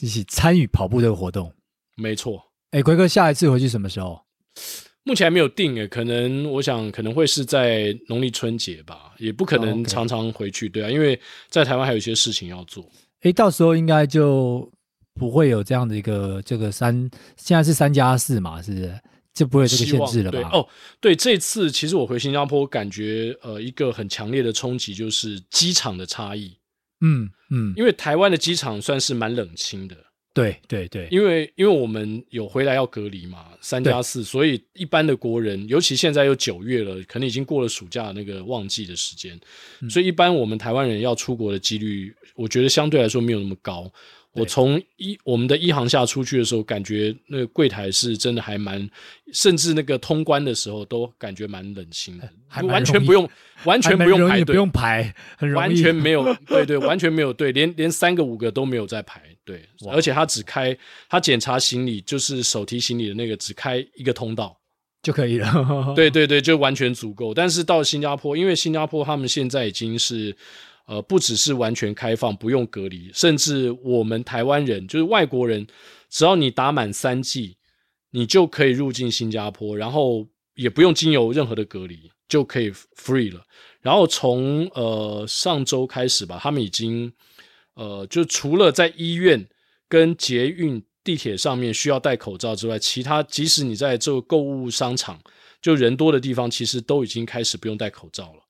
[0.00, 1.52] 一起参与跑步这个活动。
[1.96, 4.20] 没错，哎，奎哥，下一次回去什么时候？
[5.02, 12.86] 目前还没有定诶，可能我想可能会是在农历春节吧，也不可能常常回去，对啊，因为在台湾还有一些事情要做。
[13.22, 14.70] 哎，到时候应该就
[15.14, 16.94] 不会有这样的一个这个三，
[17.36, 18.94] 现在是三加四嘛，是不是？
[19.32, 20.38] 就不会有这个限制了吧？
[20.38, 20.68] 对哦，
[21.00, 26.56] 对，这次其实我回新加坡，感觉呃一个很强烈的冲击就是机场的差异。
[27.00, 29.96] 嗯嗯，因为台湾的机场算是蛮冷清的。
[30.32, 39.38] 对对对，因为因为我们有回来要隔离嘛，三加四，所以一般的国人，尤其现在又九月了，可能已经过了暑假那个旺季的时间，
[39.80, 43.90] 嗯、所以一般我们台湾人要出国的几率，我觉得相对来说没有那么高。
[44.32, 48.88] 我从一我们的一航下出去的时候，感觉那个柜台是真的还蛮，
[49.32, 52.30] 甚至那个通关的时候都感觉蛮冷清的，
[52.62, 53.28] 完全不用
[53.64, 59.22] 完全不用排队，不用排，很容易，完全没有 对对，完全没有队，连连三个五个都没有在排。
[59.44, 60.76] 对，而且他只开
[61.08, 64.56] 他检查行李，就是手提行李的那个，只开一个通道
[65.02, 65.92] 就可以了。
[65.96, 67.34] 对对对，就完全足够。
[67.34, 70.36] 但是到新加坡，因为新加坡他们现在已经是
[70.90, 75.64] 呃，不只是完全开放，不用隔离，甚至我们台湾人就是外国人，
[76.08, 77.56] 只要你打满三剂，
[78.10, 83.40] 你就可以入境新加坡，然后也不用经由任何的隔离，就可以 free 了。
[83.80, 87.12] 然后从呃上周开始吧，他们已经。
[87.74, 89.48] 呃，就除了在医院
[89.88, 95.18] 跟捷运、地铁上面需要戴口罩之外，其他即使你在这个购物商场，
[95.62, 98.42] 就人多的地方，其实都已经开始不用戴口罩了。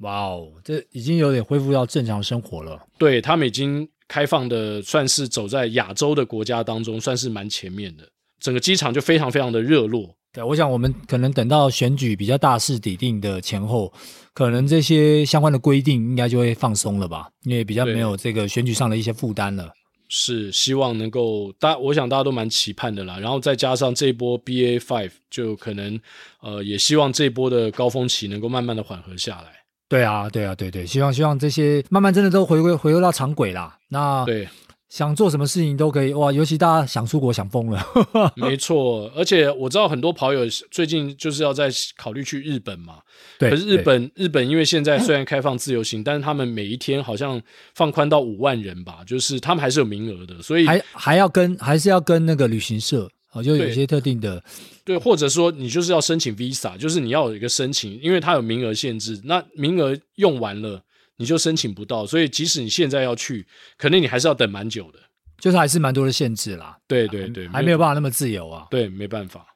[0.00, 2.80] 哇哦，这已经有点恢复到正常生活了。
[2.98, 8.04] 对，他们已经开放的，算是走在亚洲的国家当中，算是蛮前面的。
[8.40, 10.16] 整个机场就非常非常的热络。
[10.32, 13.92] 对，我想我们可能等到选举比较大势底定的前后，
[14.32, 19.70] 可能这些相关的规定应该就会放松了吧，因为比较没有这个选举上的一些负担了。
[20.08, 23.18] 是，希望能够大，我想大家都蛮期盼的啦。
[23.18, 26.00] 然后再加上这一波 BA five，就可能
[26.40, 29.59] 呃，也希望这一波的高峰期能够慢慢的缓和下来。
[29.90, 33.76] 对啊，对啊，对对，希望希望这些慢慢真的都回归回归到常轨啦。
[33.88, 34.48] 那对。
[34.88, 37.80] 想做什么事情都可以哇，尤其大家想出国想疯了。
[38.34, 42.94] 没错，而且我知道很多跑友最近就是要在考虑去日本嘛。
[43.38, 47.40] 对，可是日本日本因为现在虽然开放自由行，但是他们每一天好像
[47.76, 54.38] 放宽到五万人吧，就是他们还是有名额的，所以还还要跟还是要跟那个旅行社啊，就有一些特定的
[54.84, 60.82] 对，对，或者说你就是要申请 Visa，就是你要有一个申请，因为它有名额限制，那名额用完了。
[61.16, 64.98] 你就申请不到，所以即使你现在要去，可能你还是要等蛮久的，
[65.38, 66.78] 就是还是蛮多的限制啦。
[66.88, 68.66] 对对对，还没有办法那么自由啊。
[68.70, 69.46] 对，没办法。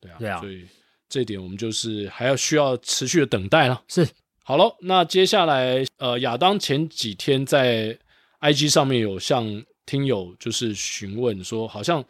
[0.00, 0.66] 对啊，对啊，所以
[1.08, 3.80] 这一点我们就是还要需要持续的等待了。
[3.86, 4.04] 是，
[4.42, 7.96] 好了，那接下来呃，亚当前几天在
[8.40, 9.46] IG 上面有向
[9.86, 12.04] 听友就是询问说，好像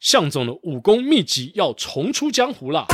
[0.00, 2.86] 象总的武功秘籍要重出江湖了。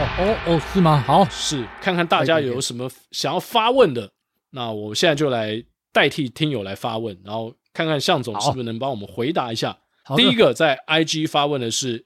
[0.00, 1.02] 哦哦哦，是吗？
[1.06, 4.10] 好，是看看大家有什么想要发问的，
[4.50, 9.78] 那我现在就来代替听友来发问，然后看看向总是不是能帮我们回答一下。
[10.16, 12.04] 第一个在 IG 发问的是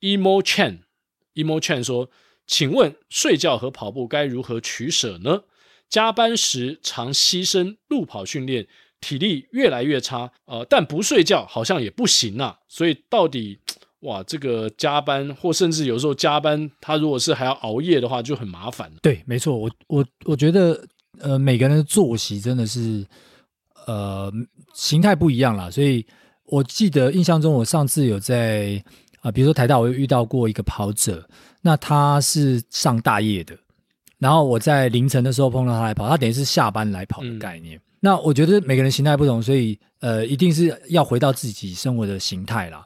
[0.00, 2.10] Emo Chen，Emo Chen 说
[2.46, 5.42] ：“请问睡觉和跑步该如何取舍呢？
[5.88, 8.66] 加班时常牺牲路跑训练，
[9.00, 13.58] 体力越来越差，呃，但不睡觉好像也不行啊，所以到底？”
[14.04, 18.92] 哇，这个加班或甚至有时候加班，他如果是还要熬夜的话，就很麻烦。
[19.00, 20.78] 对，没错，我我我觉得，
[21.20, 23.02] 呃，每个人的作息真的是，
[23.86, 24.30] 呃，
[24.74, 25.70] 形态不一样啦。
[25.70, 26.06] 所以
[26.44, 28.84] 我记得印象中，我上次有在
[29.22, 31.26] 啊、比如说台大，我有遇到过一个跑者，
[31.62, 33.56] 那他是上大夜的，
[34.24, 37.76] 然后我在凌晨的时候碰到他来跑，他等于是下班来跑的概念。
[37.76, 42.84] 嗯那我觉得每个人形态不同，所以呃，一定是要回到自己生活的形态啦。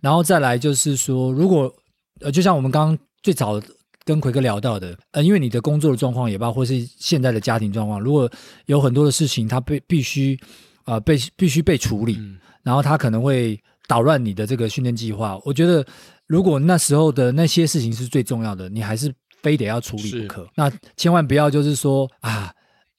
[0.00, 1.72] 然后再来就是说，如果
[2.20, 3.60] 呃，就像我们刚刚最早
[4.04, 8.30] 跟奎哥聊到的，呃，因为你的工作的状况也包括是现在的家庭状况，如果
[8.66, 10.38] 有很多的事情，他被必须
[10.84, 15.36] 呃被必须被处理，嗯、然后他可能会捣乱你的这个训练计划。
[15.44, 15.84] 我觉得
[16.28, 20.46] 如果那时候的那些事情是最重要的，你还是非得要处理不可。
[20.54, 22.52] 那千万不要就是说啊。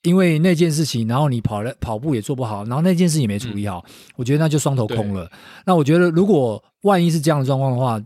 [0.03, 5.31] 因为那件事情，然后你跑了跑步也做不好，然后那件事情也没处理好，嗯、我觉得那就双头空了。
[5.63, 8.01] 那我觉得，如果万一是这样的状况的话，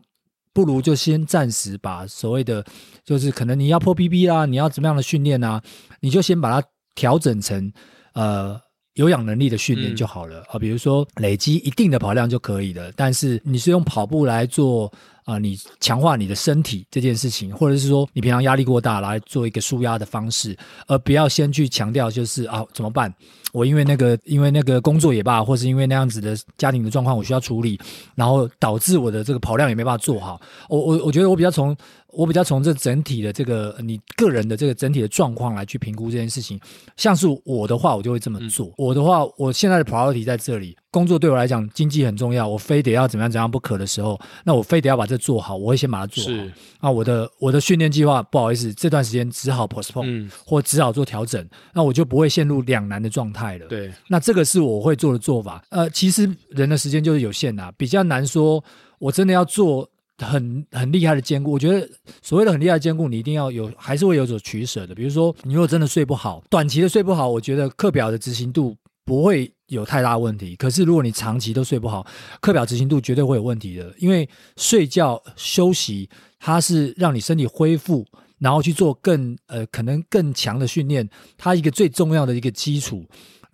[0.51, 2.61] 不如就先暂时把所谓的，
[3.05, 5.63] 就是可能你要破 PB 啦，你要怎么样的训练啊，
[6.01, 7.71] 你就先把它调整成
[8.13, 8.59] 呃
[8.95, 12.91] 有氧能力的训练就好了啊，嗯、比如说累积一定的跑量就可以了。
[12.97, 14.91] 但是你是用跑步来做
[15.25, 20.55] 啊、你强化你的身体这件事情，或者是说你平常压力过大来做一个舒压的方式，
[20.87, 23.13] 而不要先去强调就是啊怎么办？
[23.51, 27.79] 我因为那个因为那个工作也罢，或是因为那样子的家庭的状况我需要处理，
[28.13, 30.39] 然后导致我的这个跑量也没办法做好。
[30.69, 31.75] 我我我觉得我比较从。
[32.15, 36.59] 我比较从这整体的这个你个人的这个整体的状况来去评估这件事情。
[36.95, 38.67] 像是我的话，我就会这么做。
[38.67, 46.29] 嗯、我的话，我现在的 priority 在这里，工作对我来讲经济很重要，我非得要怎么样怎样不可的时候，那我非得要把这做好，我会先把它做好。
[46.29, 53.67] 是啊，我的我的训练计划，不好意思，这段时间只好 postpone，、嗯、或只好做调整，那我就不会陷入两难的状态了。
[53.67, 55.63] 对，那这个是我会做的做法。
[55.69, 58.63] 呃，其实人的时间就是有限的，比较难说，
[58.99, 59.89] 我真的要做。
[60.19, 61.89] 很很厉害的兼顾，我觉得
[62.21, 64.95] 所谓的很厉害的兼顾，你一定要有，还是会有所取舍的。
[64.95, 70.55] 比如说，你如果真的睡不好，短期的睡不好，我觉得课表的执行度不会有太大问题。
[70.55, 72.05] 可是如果你长期都睡不好，
[72.39, 73.93] 课表执行度绝对会有问题的。
[73.97, 78.05] 因为睡觉休息，它是让你身体恢复，
[78.39, 83.05] 然后去做更呃可能更强的训练，它一个最重要的一个基础。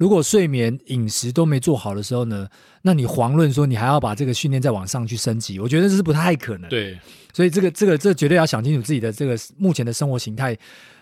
[0.01, 2.47] 如果睡眠、饮食都没做好的时候呢，
[2.81, 6.67] 那你遑论说你还要把这个训练再往上去升级，我觉得这是不太可能。
[6.71, 6.99] 对，
[7.31, 10.57] 所以这个、这个、这绝对要想清楚自己的这个目前的生活形态。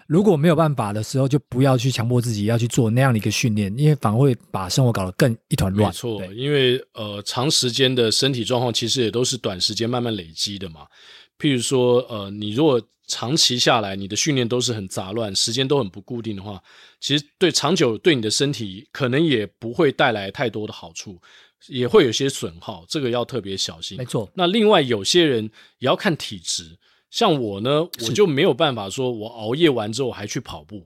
[0.05, 5.89] 如果没有办法的时候，就不要去强迫自己要去做那样的一个训练，因为反而会把生活搞得更一团乱。
[5.89, 10.81] 没错，因为呃，长时间的身体状况其实也都是短时间慢慢累积的嘛。
[11.39, 16.61] 譬如说，呃，你如果长期下来，你的训练都是很杂乱，时间都很不固定的话，
[16.99, 21.19] 其实对长久对你的身体可能也不会带来太多的好处，
[21.69, 23.97] 也会有些损耗，这个要特别小心。
[23.97, 24.29] 没错。
[24.35, 25.49] 那另外有些人
[25.79, 26.77] 也要看体质，
[27.09, 30.85] 像我呢，我就没有办法说我熬夜完之后还去跑步。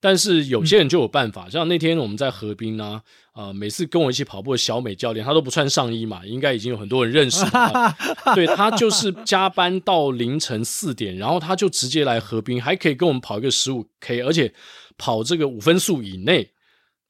[0.00, 3.02] 但是有些人就有办法，嗯、像那天我们在河滨呢，
[3.34, 7.92] 呃，每次跟我一起跑步的小美教练，她都不穿上衣嘛，应该已经有很多人认识她。
[8.32, 14.54] 对，她就是加班到凌晨四点，然后她就直接来河滨，还可以跟我们跑一个十五 K，而且
[14.96, 16.48] 跑这个五分速以内，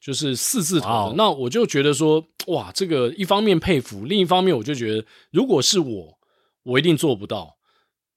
[0.01, 0.93] 就是四字头的。
[0.93, 6.17] 哦、那我就觉得说，哇，这个一方面佩服，另一方面我就觉得，如果是我，
[6.63, 7.57] 我一定做不到。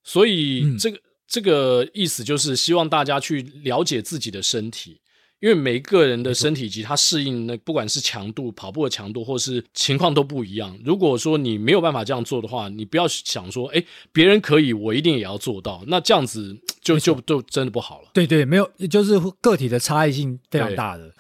[0.03, 0.97] 所以这个。
[0.97, 1.01] 嗯
[1.33, 5.01] 这个意思就是希望大家去了解自己的身体，
[5.41, 10.79] 因为每个人的身体及他适应的不管是强度、跑步的强度，或是情况都不一样。
[10.85, 15.83] 如果说你没有办法这样做的话，你不要想说，哎，别人可以，我一定也要做到。
[15.87, 18.11] 那这样子就就就真的不好了。
[18.13, 21.15] 对对，没有，就是个体的差异性非常大的。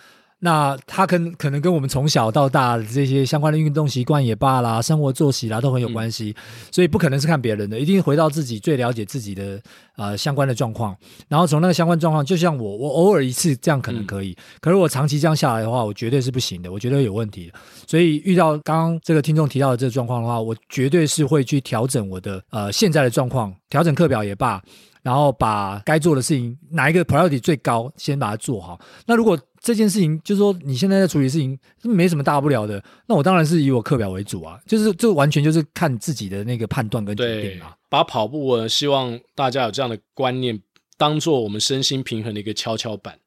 [0.44, 9.62] 那他可能可能跟我们从小到大的这些相关的运动习惯也罢啦，生活作息啦都很有关系，嗯、所以不可能是看别人的，一定回到自己最了解自己的
[9.94, 10.96] 呃相关的状况，
[11.28, 17.52] 然后从那个相关状况，就像我我偶尔一次这样可能可以，嗯、可是我长期这样下来的话，我绝对是不行的，我觉得有问题的。
[17.86, 24.60] 所以遇到刚刚这个听众提到的这个状况的话，我绝对是会去调整我的呃现在的状况，调整课表也罢，
[25.02, 28.80] 然后把该做的事情哪一个 priority 最高，先把它做好。
[29.06, 37.76] 那如果这件事情就是说，你现在在处理事情没什么大不了的，那我当然是以我课表为主啊，就是这完全就是看自己的那个判断跟决定啊。
[37.88, 40.60] 把跑步呢，希望大家有这样的观念，
[40.96, 43.18] 当做我们身心平衡的一个跷跷板，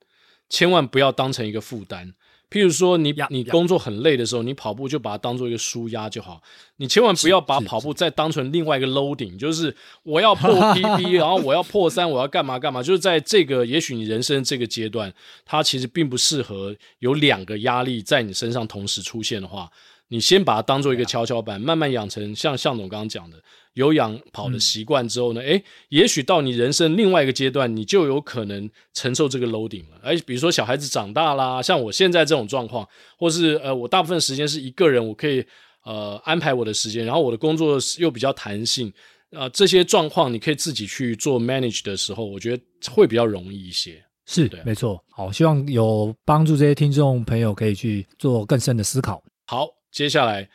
[0.49, 2.13] 千万不要当成一个负担。
[2.49, 6.41] 譬如说你，你你工作很累的时候，你跑步就把它当做一个舒压就好。
[6.77, 12.83] 你千万不要把跑步再当成另外一个 loading，就是我要破 PB，然后我要破三，我要干嘛干嘛。
[12.83, 15.13] 就是在这个也许你人生这个阶段，
[15.45, 19.69] 它其实并不适合有两个压力在你身上同时出现的话。
[20.09, 23.41] 你先把它当做一个跷跷板，慢慢养成像向总刚刚讲的
[23.75, 29.99] 有氧跑的习惯之后呢，诶，也许到你人生另外一个阶段，你就有可能承受这个 loading 了。
[30.03, 35.45] 诶，比如说小孩子长大啦，像我现在这种状况，或是呃，我大部分时间是一个人，我可以
[35.83, 38.91] 呃安排我的时间，然后我的工作又比较弹性，
[39.31, 44.03] 呃，这些状况你可以自己去做 manage 的时候，我觉得会比较容易一些。
[44.25, 45.03] 是，对，没错。
[45.11, 49.21] 好，希望有帮助这些听众朋友可以去做更深的思考。
[49.45, 49.67] 好。
[49.91, 50.45] 接下来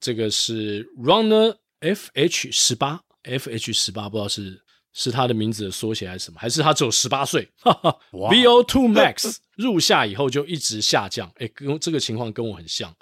[0.00, 4.60] 这个是 Runner FH 十八，FH 十八不知道是
[4.92, 7.48] 是他的名字的缩写还是什么，还是他只有十八岁？
[7.60, 12.94] 哈哈，VO2 Max 入夏以后就一直下降，诶，跟这个情况跟我很像，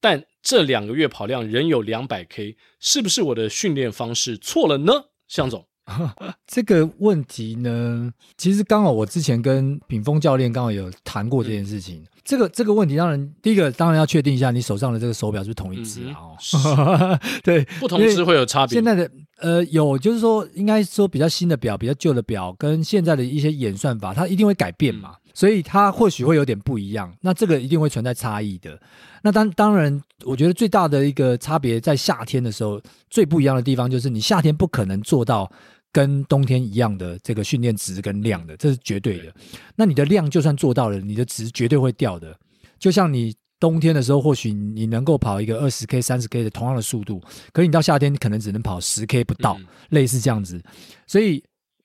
[0.00, 4.92] 但这两个月跑量仍有两百 K，是不是我的训练方式错了呢？
[5.28, 5.66] 向总。
[6.46, 12.02] 这个问题呢，其实刚好我之前跟品峰教练刚好有谈过这件事情。
[12.02, 16.16] 嗯、这个这个问题，当然第一个当然要确定一下你手上的这个手表是不是同一只啊？
[16.64, 18.74] 哦， 对，不同只会有差别。
[18.74, 25.10] 现在的呃，有就是说，应该说比较新的表、比较旧的表，跟现在的一些演算法，它一定会改变嘛。
[25.14, 27.10] 嗯所以它或许会有点不一样。
[27.20, 28.78] 那这个一定会存在差异的。
[29.22, 35.50] 那当当然，我觉得最大的一个差别在夏天的时候，最不一样的地方就是你夏天不可能做到
[35.92, 39.32] 跟冬天一样的这个训练值跟量的，这是绝对的。
[39.76, 42.36] 那你的量就算做到了，你的值绝对会掉的。
[42.78, 47.20] 就像你冬天的时候，或许你能够跑一个二十 K、三十 K 的同样的速度，
[47.52, 49.58] 可是你到夏天可能只能跑十 K 不到，
[49.90, 50.62] 类似这样子。
[51.06, 51.42] 所以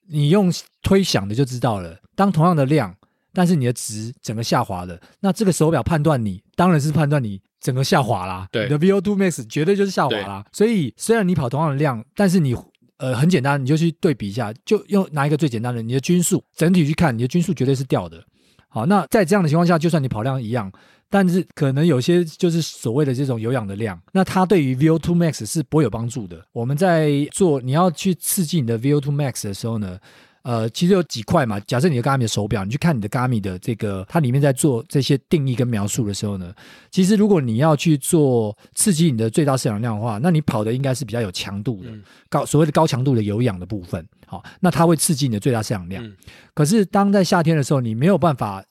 [0.08, 0.52] 你用
[0.82, 2.96] 推想的就知道了，当同样的量。
[3.38, 8.48] 但是你的值整个下滑了，那这个手表判断你当然是判断你整个下滑啦。
[8.50, 10.46] 对，你的 VO2 max 绝对就是下滑啦。
[10.54, 12.56] 所以虽然你跑同样的量，但是你
[12.98, 18.24] 呃很简单，你就去对比一下，就用拿一个最简单的，你的均速整体去看，你的均速绝对是掉的。
[18.68, 20.72] 好，那在这样的情况下，就算你跑量一样，
[21.10, 26.46] 但是可能有些就是所谓的这种有氧的量，那它对于 VO2 max 是不会有帮助的。
[26.52, 29.98] 我们在做你要去刺激你的 VO2 max 的时候呢，
[30.46, 31.60] 呃，其实有几块嘛。
[31.62, 36.54] 假设你的 Garmin 的手表，你去看你的 Garmin 的这个，它里面在做这些定义跟描述的时候呢，
[36.92, 41.90] 其实如果你要去做刺激你的最大摄氧量的话，那你跑的应该是比较有强度的，
[42.30, 44.08] 高所谓的高强度的有氧的部分。
[44.28, 46.14] 好，那它会刺激你的最大摄氧量。
[46.54, 48.64] 可是当在夏天的时候，你没有办法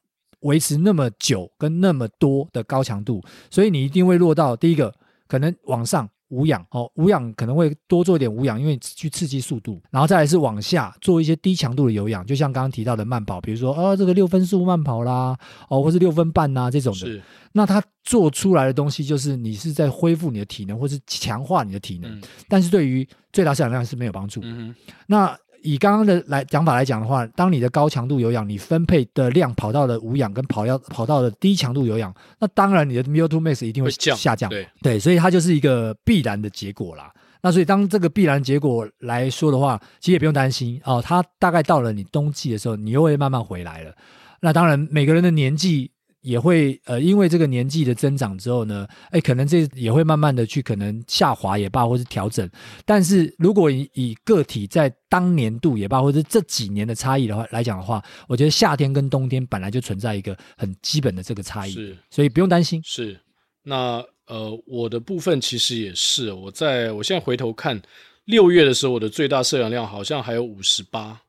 [0.43, 3.21] 维持那么久跟那么多的高强度，
[3.51, 4.95] 所以你一定会落到第一个
[5.27, 6.09] 可能往上。
[6.29, 15.37] 无氧哦，无氧可能会多做一点无氧，因为去刺激速度，然后再来是往下做一些低强度的有氧，就像刚刚提到的慢跑，比如说哦，这个六分速慢跑啦，
[15.69, 16.99] 哦，或是六分半呐、啊、这种的。
[17.01, 17.23] 是。
[17.53, 24.41] 那它做出来的东西就是你是在恢复你的体能，或是强化你的体能，嗯、但是对于最大摄氧量是没有帮助。
[24.43, 24.75] 嗯。
[25.07, 25.37] 那。
[25.65, 34.49] 以刚刚的来讲法来讲的话，当你的高强度有氧，你分配的量跑到了无氧跟跑要跑到了低强度有氧，那当然你的 VO2 max 一定会下降。
[34.51, 37.11] 对对，所以它就是一个必然的结果啦。
[37.41, 41.03] 那所以当这个必然结果来说的话，其实也不用担心哦。
[41.05, 43.93] 它大概到了你冬季的时候，你又会慢慢回来了。
[44.41, 45.91] 那当然每个人的年纪。
[46.25, 52.49] 也会呃，因为这个年纪的增长之后呢，哎，可能这也会慢慢的去可能下滑也罢，或是调整。
[52.87, 62.81] 但是如果以以个体在当年度也罢，或者这几年的差异的话来讲的话，我觉得夏天跟冬天本来就存在一个很基本的这个差异，是，所以不用担心。
[62.83, 63.21] 是，
[63.63, 67.79] 那呃，我的部分其实也是，我在我现在回头看
[68.25, 71.21] 六月的时候，我的最大摄氧量好像还有五十八、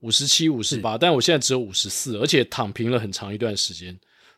[0.00, 3.94] 五十七、五十八，但我现在只有五十四，而且躺平了很长一段时间。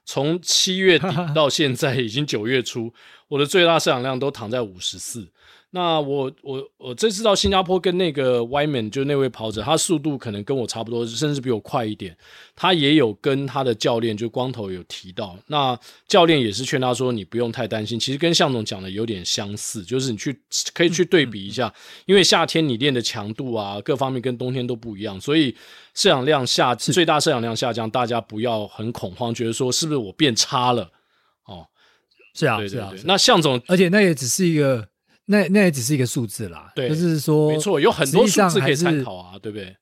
[0.06, 2.94] 从七月底到现在，已经九月初，
[3.26, 5.26] 我的最大摄氧量都躺在五十四。
[5.70, 12.16] 那我我我这次到新加坡跟那个 Wyman 就那位跑者，他速度可能跟我差不多，甚至比我快一点。
[12.54, 18.00] 他也有跟他的教练就光头有提到，那教练也是劝他说，你不用太担心。
[18.00, 20.40] 其实跟向总讲的有点相似，就是你去
[20.72, 21.70] 可以去对比一下，
[22.06, 25.54] 因为夏天你练的强度啊，各方面跟冬天都不一样，所以
[25.92, 30.90] 摄氧量下最大摄氧量下降，大家不要很恐慌，觉得说是不是我变差了？
[31.44, 31.66] 哦，
[32.32, 33.02] 是啊，对对对，是啊。
[33.04, 34.88] 那向总，而且那也只是一个。
[35.26, 39.76] 那那也只是一个数字啦，对，就是说，没错，有很多数字可以参考啊，对不对？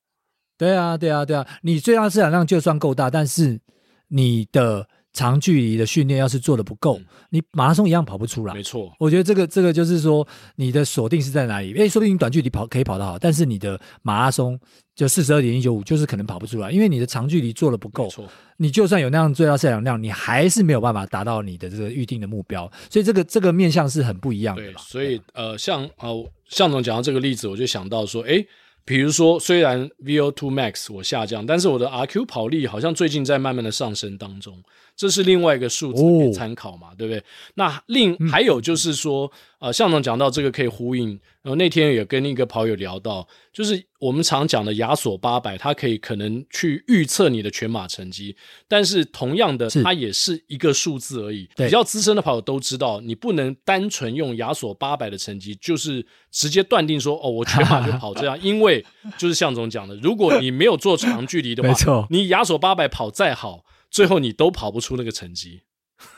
[0.58, 3.60] 对啊，对啊，对啊，你最大市场量就算够大，但是
[4.08, 4.88] 你的。
[5.14, 8.52] 长距离的训练要是做的不够，嗯，你马拉松一样跑不出来。
[8.52, 11.72] 没错，我觉得这个这个就是说，你的锁定是在哪里？
[11.74, 14.58] 诶，说不定你短距离跑可以跑得好，但是你的马拉松
[14.94, 18.04] 就四十二点一九五，就是可能跑不出来，因为你的长距离做的不够。
[18.04, 22.70] 没错，你就算有那样最大摄氧量，你还是没有办法达到你的这个预定的目标。
[22.90, 24.62] 所以这个这个面向是很不一样的。
[24.62, 28.44] 对，所以呃，像呃，向总讲到这个例子，我就想到说，诶。
[28.86, 34.62] 比如说，虽然 VO2 max 我下降，但是我的 RQ 跑力好像最近在慢慢的上升当中，
[34.96, 37.22] 这是另外一个数字可以参考嘛，哦、对不对？
[37.54, 39.26] 那另还有就是说，
[39.58, 41.08] 嗯、呃，向总讲到这个可以呼应，
[41.42, 48.36] 然后那天也跟一个跑友聊到，就是我们常讲的亚索八百，它可以可能去预测你的全马成绩，
[48.68, 51.48] 但是同样的，它也是一个数字而已。
[51.56, 58.84] 比较资深的跑友都知道，你不能单纯用亚索八百的成绩，就是直接断定说，哦，我全马就跑这样， 因为
[59.18, 63.64] 就是向总讲的，如果你没有做长距离的话，你亚索八百跑再好，
[63.94, 65.62] 最后你都跑不出那个成绩。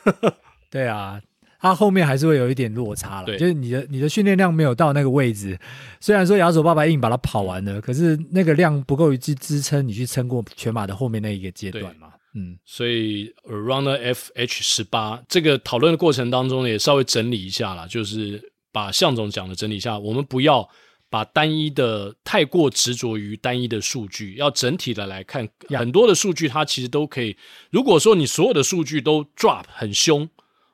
[0.71, 1.21] 对啊。
[1.59, 5.59] 它后面还是会有一点落差了，就是你的你的训练量没有到那个位置。
[5.99, 12.09] 虽然说亚索爸爸硬把它跑完了，可是那个量不够去支撑你去撑过全马的后面那一个阶段嘛。
[12.35, 20.69] 嗯，所以 Runner FH 十八这个讨论的过程当中也稍微整理一下啦，就是把向总讲的整理一下，我们不要
[21.09, 27.35] 把单一的太过执着于单一的数据，要整体的来看，很多的数据它其实都可以。
[27.69, 30.29] 如果说你所有的数据都 drop 很凶。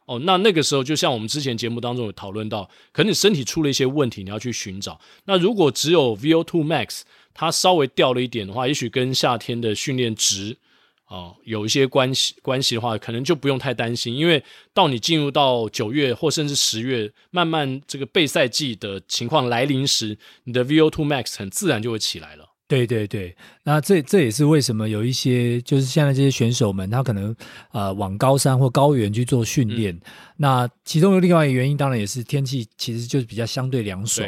[0.06, 5.00] 哦，那那个时候就像我们之前节目当中有讨论到，可能你身体出了一些问题，你要去寻找。
[5.24, 7.04] 那如果只有 VO2 max
[7.34, 10.58] 它稍微掉了一点的话，也许跟夏天的训练值
[11.14, 14.44] 啊、哦，有一些关系关系的话，可能就不用太担心，因为
[14.74, 22.50] 到你进入到九月或甚至十月，慢慢这个备赛季的情况来临时，你的 VO2 Max 很自然就会起来了。
[22.68, 27.36] 对对对，那这这也是为什么有一些就是现在这些选手们，他可能
[27.74, 30.02] 呃往高山或高原去做训练，嗯、
[30.38, 34.28] 那其中的另外一个原因，当然也是天气其实就是比较相对凉爽。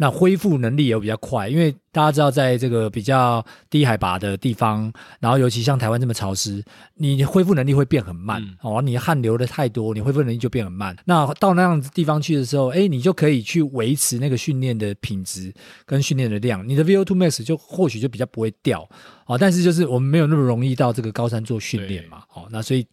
[0.00, 4.90] 那恢复能力也比较快，因为大家知道，在这个比较低海拔的地方，
[5.20, 8.80] 然后尤其像台湾这么潮湿，你恢复能力会变很慢、嗯、哦。
[8.80, 10.96] 你汗流的太多，你恢复能力就变很慢。
[11.04, 15.52] 那到那样子地方去的时候，哎，你就可以去维持那个训练的品质
[15.84, 18.88] 跟训练的量，你的 VO2 max 就或许就比较不会掉
[19.26, 19.36] 哦。
[19.36, 22.86] 但是就是我们没有那么容易到这个高山做训练嘛，哦，那所以。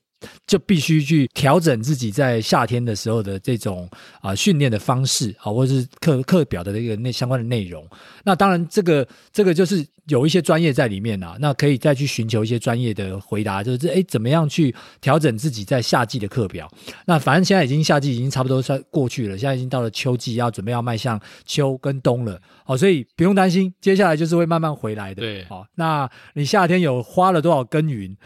[0.45, 3.89] 就必须去调整自己在夏天的时候的这种
[4.21, 7.87] 啊训练的方式啊，或者是课课表的这个那相关的内容。
[8.23, 16.69] 那当然，这个这个就是有一些专业在里面啊，那可以再去寻求一些专业的回答，就是诶，怎么样去调整自己在夏季的课表？
[17.05, 22.39] 那反正现在已经夏季已经差不多算过去了，现在已经到了秋季，要准备要迈向秋跟冬了。
[22.65, 25.21] 好，所以不用担心，接下来就是会慢慢回来的。
[25.21, 28.17] 对，好，那你夏天有花了多少耕耘？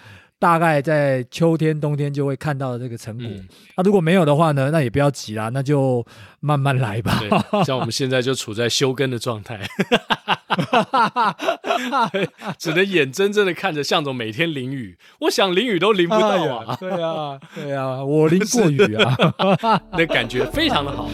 [0.41, 3.27] 大概在秋天、冬天就会看到这个成果。
[3.27, 4.71] 那、嗯啊、如果没有的话呢？
[4.71, 6.03] 那也不要急啦，那就
[6.39, 7.21] 慢慢来吧。
[7.63, 9.61] 像我们现在就处在休耕的状态，
[12.57, 14.97] 只能眼睁睁的看着向总每天淋雨。
[15.19, 16.65] 我想淋雨都淋不到啊！
[16.67, 21.07] 哎、对啊，对啊，我淋过雨啊， 那感觉非常的好。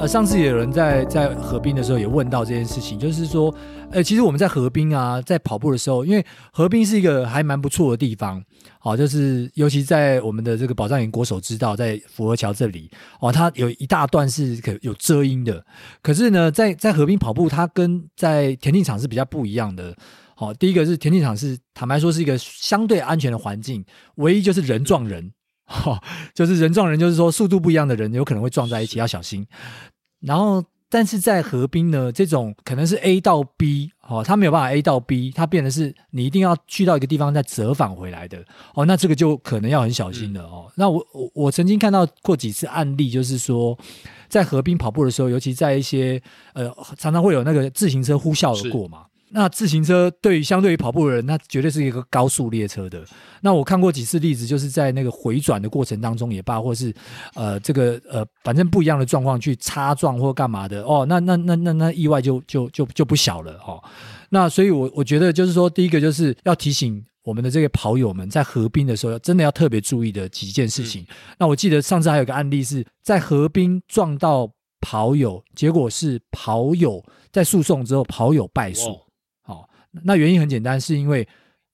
[0.00, 3.52] 呃，上次也有人在在河滨的时候也问到这件事情，就是说，
[3.90, 8.40] 呃，其实我们在河滨啊，在跑步的时候，因为河滨是一个还蛮不错的地方，
[8.78, 12.88] 好，就是尤其在我们的这个宝藏岩国手之道，在福和桥这里，
[13.18, 15.66] 哦，它有一大段是可有遮阴的。
[16.00, 19.96] 可是呢，在在河滨跑步，它跟在田径场是比较不一样的。
[20.36, 23.84] 好，第一个是田径场是坦白说是一个相对安全的环境，
[24.14, 25.32] 唯一就是人撞人。
[25.68, 26.02] 哈，
[26.34, 29.46] 就是人撞人，就是说速度不一样的人有可能会撞在一起，要小心。
[30.20, 38.42] 然后，但是在河滨呢，这种可能是 A 到 B，哦，它没有办法 A 到 B，它变的是你一定要去到一个地方再折返回来的，
[38.74, 40.64] 哦，那这个就可能要很小心了哦。
[40.68, 43.78] 嗯、那我我我曾经看到过几次案例，就是说
[44.30, 46.20] 在河滨跑步的时候，尤其在一些
[46.54, 49.04] 呃，常常会有那个自行车呼啸而过嘛。
[49.30, 53.04] 那自行车对于相对于跑步的人，那绝对是一个高速列车的。
[53.40, 56.92] 那我看过几次例子，就是在那个回转的过程当中也罢，或是
[57.34, 63.82] 呃这个呃反正不一样的状况去擦撞或干嘛的哦，那那那那那意外就就就就不小了哦。
[64.30, 71.02] 那所以我，我我觉得就是说，第一个就是要提醒我们的这个跑友们，在河滨的时候，真的要特别注意的几件事情。
[71.02, 74.50] 嗯、那我记得上次还有个案例是在河滨撞到
[74.80, 78.98] 跑友，结果是跑友在诉讼之后，跑友败诉。
[80.04, 81.26] 那原因很简单，是因为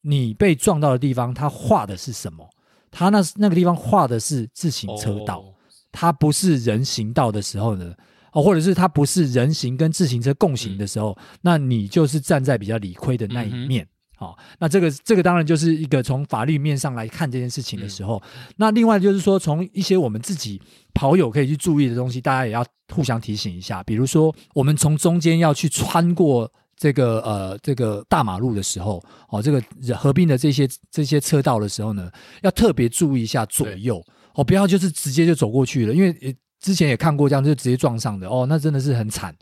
[0.02, 2.48] 你被撞到的地方，它画的是什么？
[2.90, 5.44] 它那那个地方画的是自行车道，
[5.90, 7.92] 它不是人行道的时候呢，
[8.32, 13.84] 哦，或者是它不是人行跟自行车共行的时候，那你就是站在比较理亏的那一面。
[14.16, 18.22] 好，那这个这个当然就是一个从法律面上来看这件事情的时候。
[18.56, 20.62] 那另外就是说，从一些我们自己
[20.94, 22.64] 跑友可以去注意的东西，大家也要
[22.94, 23.82] 互相提醒一下。
[23.82, 26.52] 比如说，我们从中间要去穿过。
[26.76, 29.62] 这个呃，这个大马路的时候，哦，这个
[29.96, 32.10] 合并的这些这些车道的时候呢，
[32.42, 34.04] 要特别注意一下左右
[34.34, 39.34] 哦，不要就是直接就走过去了，因为之前也看过这样就直接撞上的哦，那真的是很惨。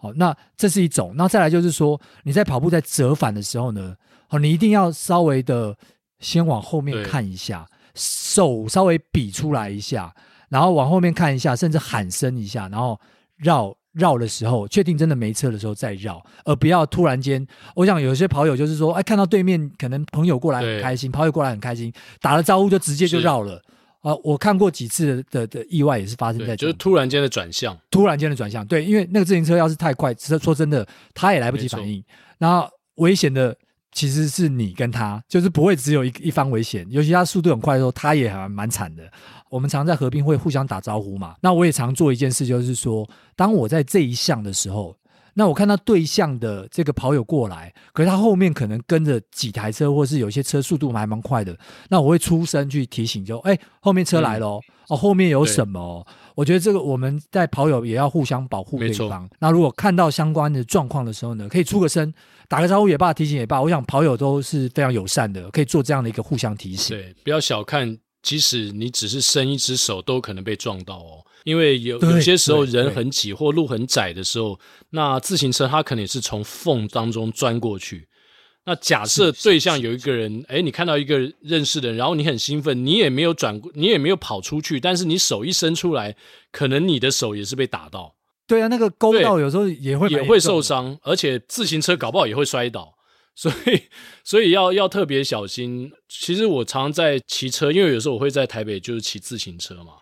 [0.00, 3.96] 哦，那这是一种，那再来就是说你在跑步在折返的时候呢，
[4.30, 5.76] 哦，你一定要稍微的
[6.20, 10.14] 先往后面看一下，手稍微比出来一下，
[10.48, 13.00] 然后往后面看一下，甚至喊声一下，然后
[13.36, 13.74] 绕。
[13.98, 17.44] 绕的时候，确定真的没车的时候再绕，而不要突然间。
[17.74, 23.60] 我想有些跑友就是说，哎，看到对面可能朋友过来很开心，跑友过来很开心，打了招呼就直接就绕了。
[24.02, 28.64] 啊，我看过几次的的意外也是发生在，就是突然间的转向，突然间的转向。
[28.64, 32.02] 对，因为那个自行车要是太快，说真的，他也来不及反应。
[32.38, 33.56] 然后危险的。
[33.92, 39.02] 其实是你跟他，就是不会只有一一方危险，尤其他速度很快的时候，他也还蛮惨的。
[39.50, 44.94] 我们常在河滨会互相打招呼嘛，那我也常做一件事，就是说，当我在这一项的时候，
[45.38, 51.56] 那我看到对向的这个跑友过来，可是他后面可能跟着几台车，或是有些车速度还蛮快的，
[51.90, 56.04] 那我会出声去提醒就，就哎，后面车来了哦，嗯、哦，后面有什么、哦？
[56.34, 59.30] 我觉得这个我们在跑友也要互相保护对方。
[59.38, 62.12] 那如果看到相关的状况的时候呢，可以出个声，
[62.48, 63.62] 打个招呼也罢，提醒也罢。
[63.62, 66.96] 我想跑友都是非常友善的，可以做这样的一个互相提醒。
[66.96, 71.24] 对，不要小看，即使你只是伸一只手，都可能被撞到哦。
[71.44, 74.58] 因为有有些时候人很挤或路很窄的时候，
[74.90, 78.08] 那自行车它可能也是从缝当中钻过去。
[78.64, 86.14] 那假设对象有一个人，哎，你看到一个认识的人，然后你很兴奋，你也没有转，你也没有跑出去，但是你手一伸出来，
[86.52, 88.14] 可能你的手也是被打到。
[88.46, 92.94] 对啊，那个勾到有时候也会也会受伤，而且自行车搞不好也会摔倒，
[93.34, 93.82] 所以
[94.22, 95.90] 所以要要特别小心。
[96.06, 99.92] 其实我常常在骑车，因为有时候我会在台北就是骑自行车嘛。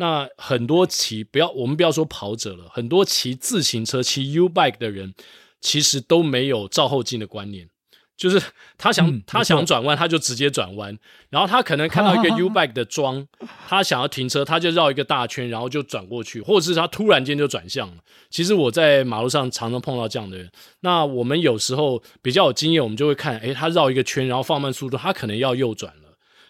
[0.00, 5.12] 那很多骑不要我们不要说跑者了，很多骑自行车骑 U bike 的人，
[5.60, 7.68] 其实都没有照后镜的观念。
[8.16, 8.42] 就是
[8.76, 10.98] 他想、嗯、他想转弯，他就直接转弯。
[11.30, 13.24] 然后他可能看到一个 U bike 的桩，
[13.68, 17.98] 他想要停车，他就绕一个大圈，然后就转过去，或者是他突然间就转向了。
[18.28, 20.50] 其实我在马路上常常碰到这样的人。
[20.80, 26.07] 那我们有时候比较有经验，我们就会看，诶，他绕一个圈，然后放慢速度，他可能要右转了。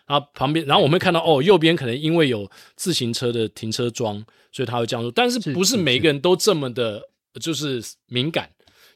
[0.09, 5.13] 然后旁边，然后我们会看到，哦，右边可能因为有自行车的停车桩，所以他会这样做。
[5.13, 7.03] 但是不是每一个人都这么的，
[7.41, 8.49] 就是敏感。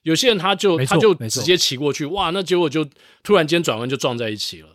[0.03, 2.85] 有些人他就他就直接骑过去，哇，那结果就
[3.23, 4.69] 突然间转弯就撞在一起了。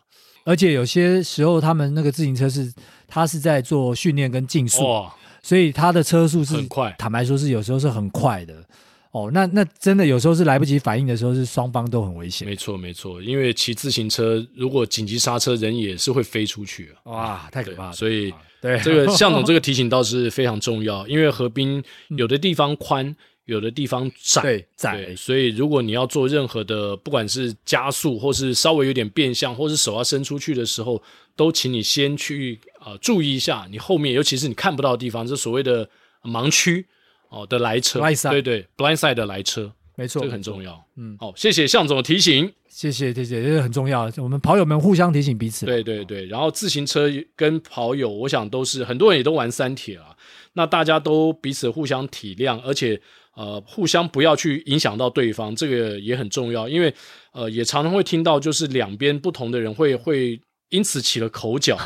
[0.46, 2.72] 而且有些时候他们那个自行车是，
[3.08, 5.14] 他是在做训练跟竞速，哇，
[5.44, 6.96] 所以他的车速是很快。
[6.98, 8.64] 坦白说，是有时候是很快的。
[9.12, 12.48] 哦，那那真的有时候是来不及反应的时候，是双方都很危险。
[12.48, 16.92] 没错没错，因为骑自行车如果紧急刹车，人也是会飞出去。
[17.04, 17.94] 哇，太可怕了。
[17.94, 23.16] 所以对这个 向总这个提醒倒是非常重要，因为河滨有的地方宽。
[23.48, 31.02] 有的地方窄，对窄对，所以如果你要做任何的，不管是加速，或是稍微有点变向，或是手要伸出去的时候，
[31.34, 35.90] 都请你先去呃注意一下你后面，尤其是你看不到的地方，这所谓的
[36.24, 36.86] 盲区
[37.30, 40.84] 哦的来车，blind side，对对，blind side 的来车，没错，这个很重要。
[40.96, 45.66] 嗯，好，谢谢向总的提醒，谢谢谢谢，这个很重要，我们跑友们互相提醒彼此。
[45.66, 50.16] 对对对，然后自行车跟跑友，我想都是很多人也都玩三铁啊，
[50.54, 53.02] 那大家都彼此互相体谅，而且。
[53.38, 56.92] 呃，互相不要去影响到对方，这个也很重要，因为
[57.34, 61.78] 呃，也常常会听到，就是两边不同的人会会因此起了口角，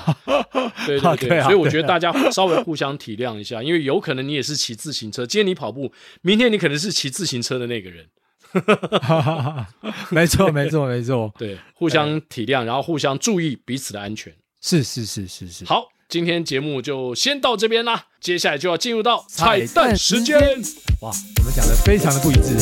[0.85, 8.05] 对 对对，啊、所以我觉得大家稍微互相体谅一下，因为有可能你也是骑自行车，今天你跑步，明天你可能是骑自行车的那个人，
[10.09, 15.87] 没错没错没错， 对，互相体谅，然后互相注意彼此的安全，是是是是是，好。
[16.09, 20.37] 今天节目就先到这边啦，接下来就要进入到彩蛋时间。
[20.99, 21.09] 哇，
[21.39, 22.57] 我们讲的非常的不一致。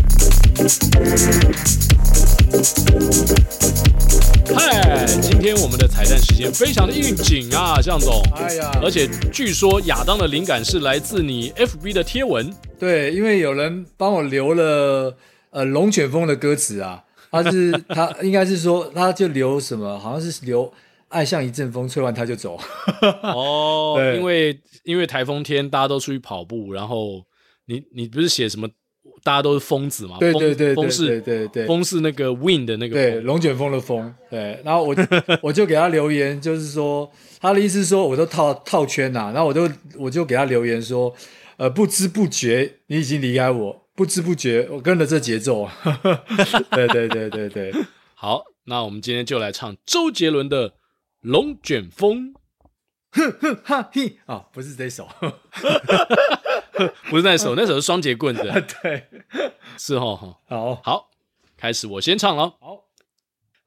[4.54, 8.22] 嗨，今天我们的彩蛋时间非常的应景啊，向总。
[8.36, 12.54] 哎呀，而且据说亚当的灵感是来自你 FB 的贴文。
[12.78, 15.16] 对，因为有人帮我留了
[15.50, 17.04] 呃龙卷风的歌词啊。
[17.30, 20.72] 他是 他应该是说，他就留什么，好像是留
[21.08, 22.56] 爱像一阵风，吹完他就走。
[23.22, 27.24] 哦， 因为因为台风天，大家都出去跑步，然后
[27.66, 28.68] 你你不是写什么，
[29.24, 30.18] 大家都是疯子嘛？
[30.20, 34.14] 对对对，风是，对对风是那个 wind 的那个，对，龙卷风的风。
[34.30, 34.94] 对，然后我
[35.42, 37.10] 我就给他留言，就是说
[37.40, 39.68] 他的意思是说，我都套套圈呐，然后我就
[39.98, 41.12] 我就给他留言说，
[41.56, 43.80] 呃，不知不觉你已经离开我。
[43.96, 45.68] 不知不觉，我跟着这节奏，
[46.72, 47.72] 对对对对对，
[48.14, 50.70] 好，那我们今天就来唱周杰伦的
[51.20, 52.32] 《龙卷风》。
[53.12, 55.06] 哼哼哈嘿，啊，不是这首，
[57.10, 58.44] 不是那首，那首是双截棍的，
[58.82, 59.08] 对，
[59.78, 60.80] 是哈，好。
[60.82, 61.10] 好，
[61.56, 62.84] 开始，我先唱了，好，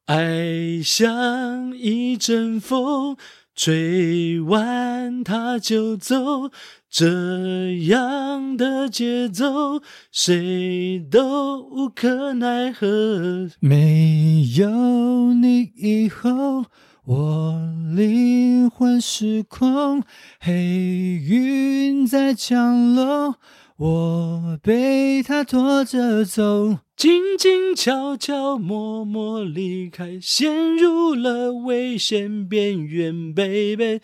[0.05, 3.17] 爱像一阵风。
[3.59, 6.51] 吹完它就走，
[6.87, 9.81] 这样的节奏，
[10.11, 13.49] 谁都无可奈何。
[13.59, 16.65] 没有你以后，
[17.07, 17.57] 我
[17.95, 20.03] 灵魂失控，
[20.41, 23.35] 黑云在降落。
[23.77, 34.01] 我被他拖着走，静静悄悄默默离开，陷入了危险边缘，baby，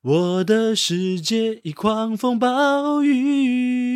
[0.00, 3.95] 我的世界已狂风暴雨。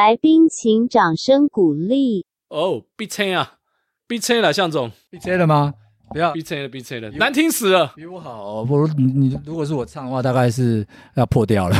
[0.00, 2.24] 来宾请掌声鼓励。
[2.48, 3.58] 哦，闭车啊，
[4.06, 5.74] 闭车了，向总，闭车了吗？
[6.10, 8.64] 不要逼车了，逼车了，难听死了，比我好。
[8.64, 11.76] 不如你，你如果是我唱的话，大概是要破掉了。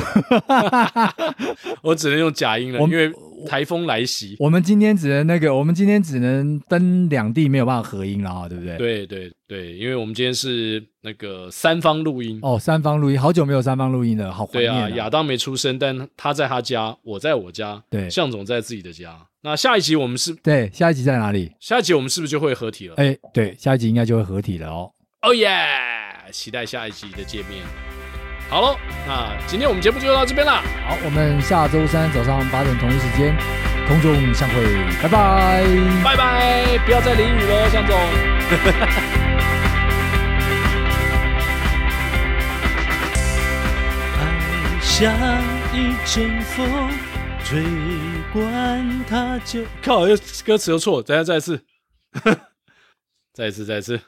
[1.82, 3.12] 我只能用假音了，因为
[3.48, 4.36] 台风来袭。
[4.38, 8.76] 我们今天只能那个，我们今天只能登两地没有办法合音了啊，对不对？
[8.76, 14.88] 对对对，因为我们今天是那个三方录音哦，三方录音，好久没有三方录音了，好怀念啊。
[14.88, 19.18] 对啊，亚当没出生，但他在他家，我在我家，对，向总在自己的家。
[19.42, 20.34] 那下一集我们是？
[20.34, 21.50] 对，下一集在哪里？
[21.58, 22.94] 下一集我们是不是就会合体了？
[22.98, 24.92] 哎，对，下一集应该就会合体了哦。
[25.22, 25.48] 哦耶！
[26.30, 27.64] 期待下一集的见面。
[28.50, 28.76] 好喽，
[29.06, 30.62] 那今天我们节目就到这边啦。
[30.86, 33.34] 好，我们下周三早上八点同一时间
[33.88, 34.62] 空中相会，
[35.02, 35.64] 拜拜，
[36.04, 36.78] 拜拜！
[36.84, 37.96] 不要再淋雨了，向总。
[44.20, 44.20] 爱
[44.82, 45.14] 像
[45.72, 46.90] 一阵风。
[47.42, 47.62] 吹
[48.32, 51.64] 管他就靠，又歌词又错，等下 再一次，
[53.32, 54.00] 再一次，再一次。